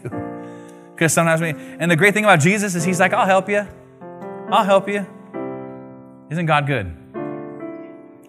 [0.94, 3.66] Because sometimes we, and the great thing about Jesus is he's like, I'll help you.
[4.48, 5.06] I'll help you.
[6.30, 7.05] Isn't God good?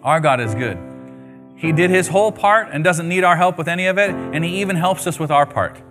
[0.02, 0.78] Our God is good.
[1.56, 4.44] He did his whole part and doesn't need our help with any of it, and
[4.44, 5.82] he even helps us with our part.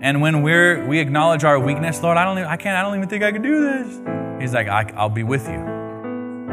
[0.00, 2.96] And when we're we acknowledge our weakness, Lord, I don't even, I can't, I don't
[2.96, 4.40] even think I can do this.
[4.40, 5.58] He's like, I, will be with you.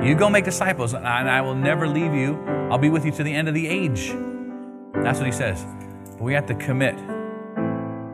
[0.04, 2.44] You go make disciples, and I, and I will never leave you.
[2.72, 4.16] I'll be with you to the end of the age.
[4.96, 5.64] That's what he says.
[6.14, 6.98] But we have to commit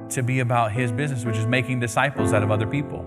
[0.09, 3.05] to be about his business, which is making disciples out of other people.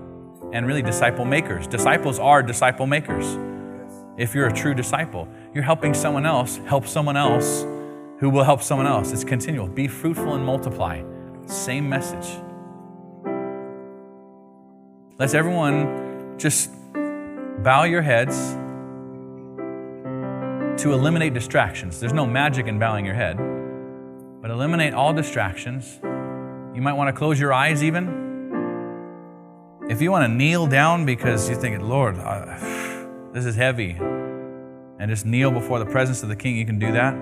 [0.55, 1.67] And really disciple makers.
[1.67, 3.37] Disciples are disciple makers.
[4.17, 7.65] If you're a true disciple, you're helping someone else help someone else
[8.19, 9.13] who will help someone else.
[9.13, 9.67] It's continual.
[9.67, 11.03] Be fruitful and multiply.
[11.47, 12.41] Same message.
[15.19, 16.71] Let's everyone just
[17.63, 18.55] bow your heads
[20.83, 21.99] to eliminate distractions.
[21.99, 23.37] There's no magic in bowing your head,
[24.41, 25.99] but eliminate all distractions.
[26.75, 28.23] You might want to close your eyes even.
[29.89, 32.94] If you want to kneel down because you think, Lord, uh,
[33.35, 36.93] this is heavy, and just kneel before the presence of the King, you can do
[36.93, 37.15] that.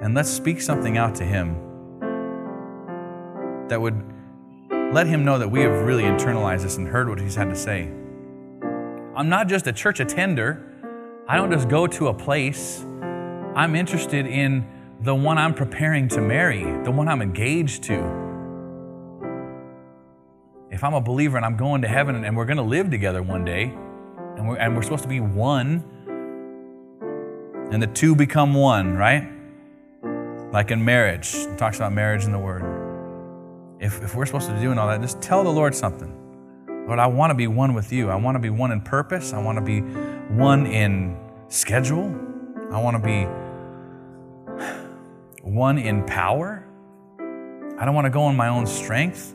[0.00, 1.56] And let's speak something out to him
[3.68, 4.00] that would
[4.92, 7.56] let him know that we have really internalized this and heard what he's had to
[7.56, 7.90] say.
[9.16, 10.64] I'm not just a church attender.
[11.26, 12.86] I don't just go to a place.
[13.56, 14.64] I'm interested in
[15.00, 18.29] the one I'm preparing to marry, the one I'm engaged to.
[20.70, 23.22] If I'm a believer and I'm going to heaven and we're going to live together
[23.22, 23.64] one day,
[24.36, 25.82] and we're, and we're supposed to be one,
[27.72, 29.28] and the two become one, right?
[30.52, 32.62] Like in marriage, it talks about marriage in the Word.
[33.80, 36.16] If, if we're supposed to be doing all that, just tell the Lord something.
[36.86, 38.08] Lord, I want to be one with you.
[38.08, 39.32] I want to be one in purpose.
[39.32, 41.18] I want to be one in
[41.48, 42.14] schedule.
[42.70, 43.24] I want to be
[45.42, 46.64] one in power.
[47.76, 49.34] I don't want to go on my own strength.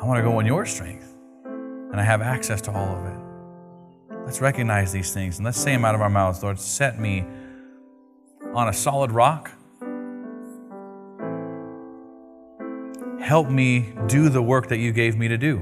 [0.00, 1.14] I want to go in your strength.
[1.44, 3.20] And I have access to all of it.
[4.24, 6.42] Let's recognize these things and let's say them out of our mouths.
[6.42, 7.24] Lord, set me
[8.54, 9.50] on a solid rock.
[13.20, 15.60] Help me do the work that you gave me to do.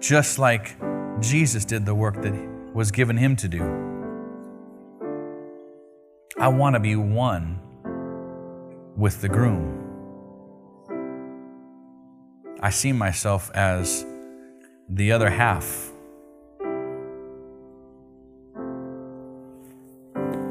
[0.00, 0.76] Just like
[1.20, 2.34] Jesus did the work that
[2.74, 3.62] was given him to do.
[6.38, 7.60] I want to be one
[8.96, 9.83] with the groom.
[12.64, 14.06] I see myself as
[14.88, 15.92] the other half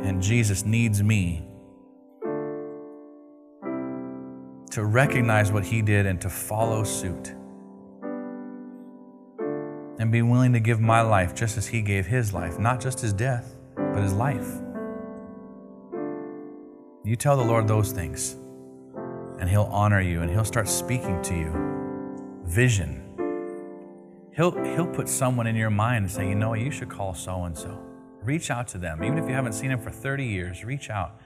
[0.03, 1.41] And Jesus needs me
[4.69, 7.33] to recognize what he did and to follow suit.
[9.97, 12.99] And be willing to give my life just as he gave his life, not just
[12.99, 14.47] his death, but his life.
[17.05, 18.35] You tell the Lord those things,
[19.39, 21.72] and he'll honor you and he'll start speaking to you.
[22.53, 23.01] Vision.
[24.35, 27.45] He'll, he'll put someone in your mind and say, you know you should call so
[27.45, 27.79] and so.
[28.21, 29.03] Reach out to them.
[29.03, 31.19] Even if you haven't seen them for 30 years, reach out.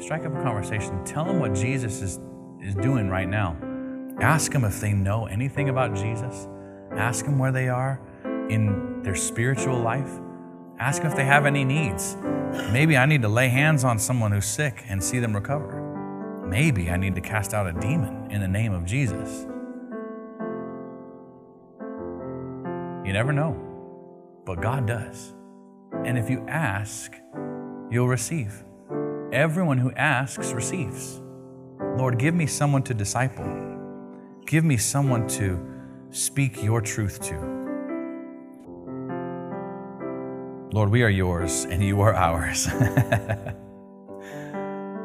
[0.00, 1.04] Strike up a conversation.
[1.04, 2.18] Tell them what Jesus is,
[2.60, 3.56] is doing right now.
[4.20, 6.48] Ask them if they know anything about Jesus.
[6.92, 8.00] Ask them where they are.
[8.50, 10.10] in their spiritual life.
[10.78, 12.16] Ask them if they have any needs.
[12.72, 15.82] Maybe I need to lay hands on someone who's sick and see them recover.
[16.46, 19.46] Maybe I need to cast out a demon in the name of Jesus.
[23.06, 23.56] You never know,
[24.44, 25.32] but God does.
[26.04, 27.14] And if you ask,
[27.88, 28.64] you'll receive.
[29.30, 31.22] Everyone who asks receives.
[31.78, 33.46] Lord, give me someone to disciple.
[34.44, 35.64] Give me someone to
[36.10, 37.34] speak your truth to.
[40.72, 42.66] Lord, we are yours and you are ours.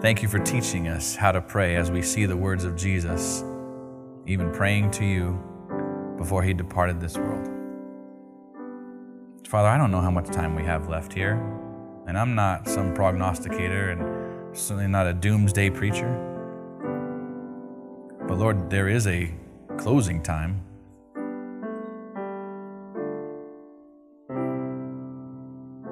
[0.01, 3.43] Thank you for teaching us how to pray as we see the words of Jesus,
[4.25, 5.39] even praying to you
[6.17, 7.60] before he departed this world.
[9.51, 11.33] Father, I don't know how much time we have left here,
[12.07, 16.09] and I'm not some prognosticator and certainly not a doomsday preacher.
[18.29, 19.29] But Lord, there is a
[19.75, 20.61] closing time.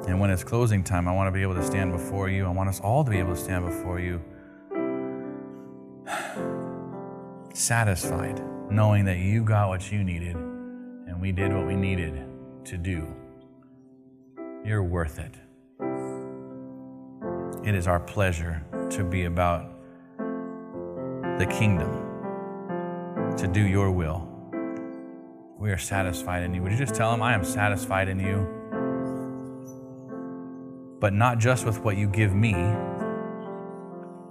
[0.07, 2.45] And when it's closing time, I want to be able to stand before you.
[2.45, 4.21] I want us all to be able to stand before you
[7.53, 8.41] satisfied,
[8.71, 12.25] knowing that you got what you needed and we did what we needed
[12.63, 13.05] to do.
[14.63, 15.33] You're worth it.
[17.65, 19.71] It is our pleasure to be about
[21.37, 21.89] the kingdom,
[23.37, 24.27] to do your will.
[25.57, 26.61] We are satisfied in you.
[26.61, 28.47] Would you just tell him, I am satisfied in you?
[30.99, 32.53] But not just with what you give me,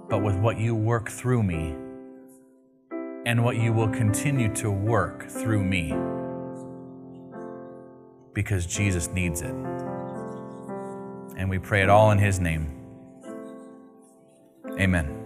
[0.09, 1.75] but with what you work through me
[3.25, 5.95] and what you will continue to work through me
[8.33, 9.53] because Jesus needs it.
[11.37, 12.75] And we pray it all in His name.
[14.79, 15.18] Amen.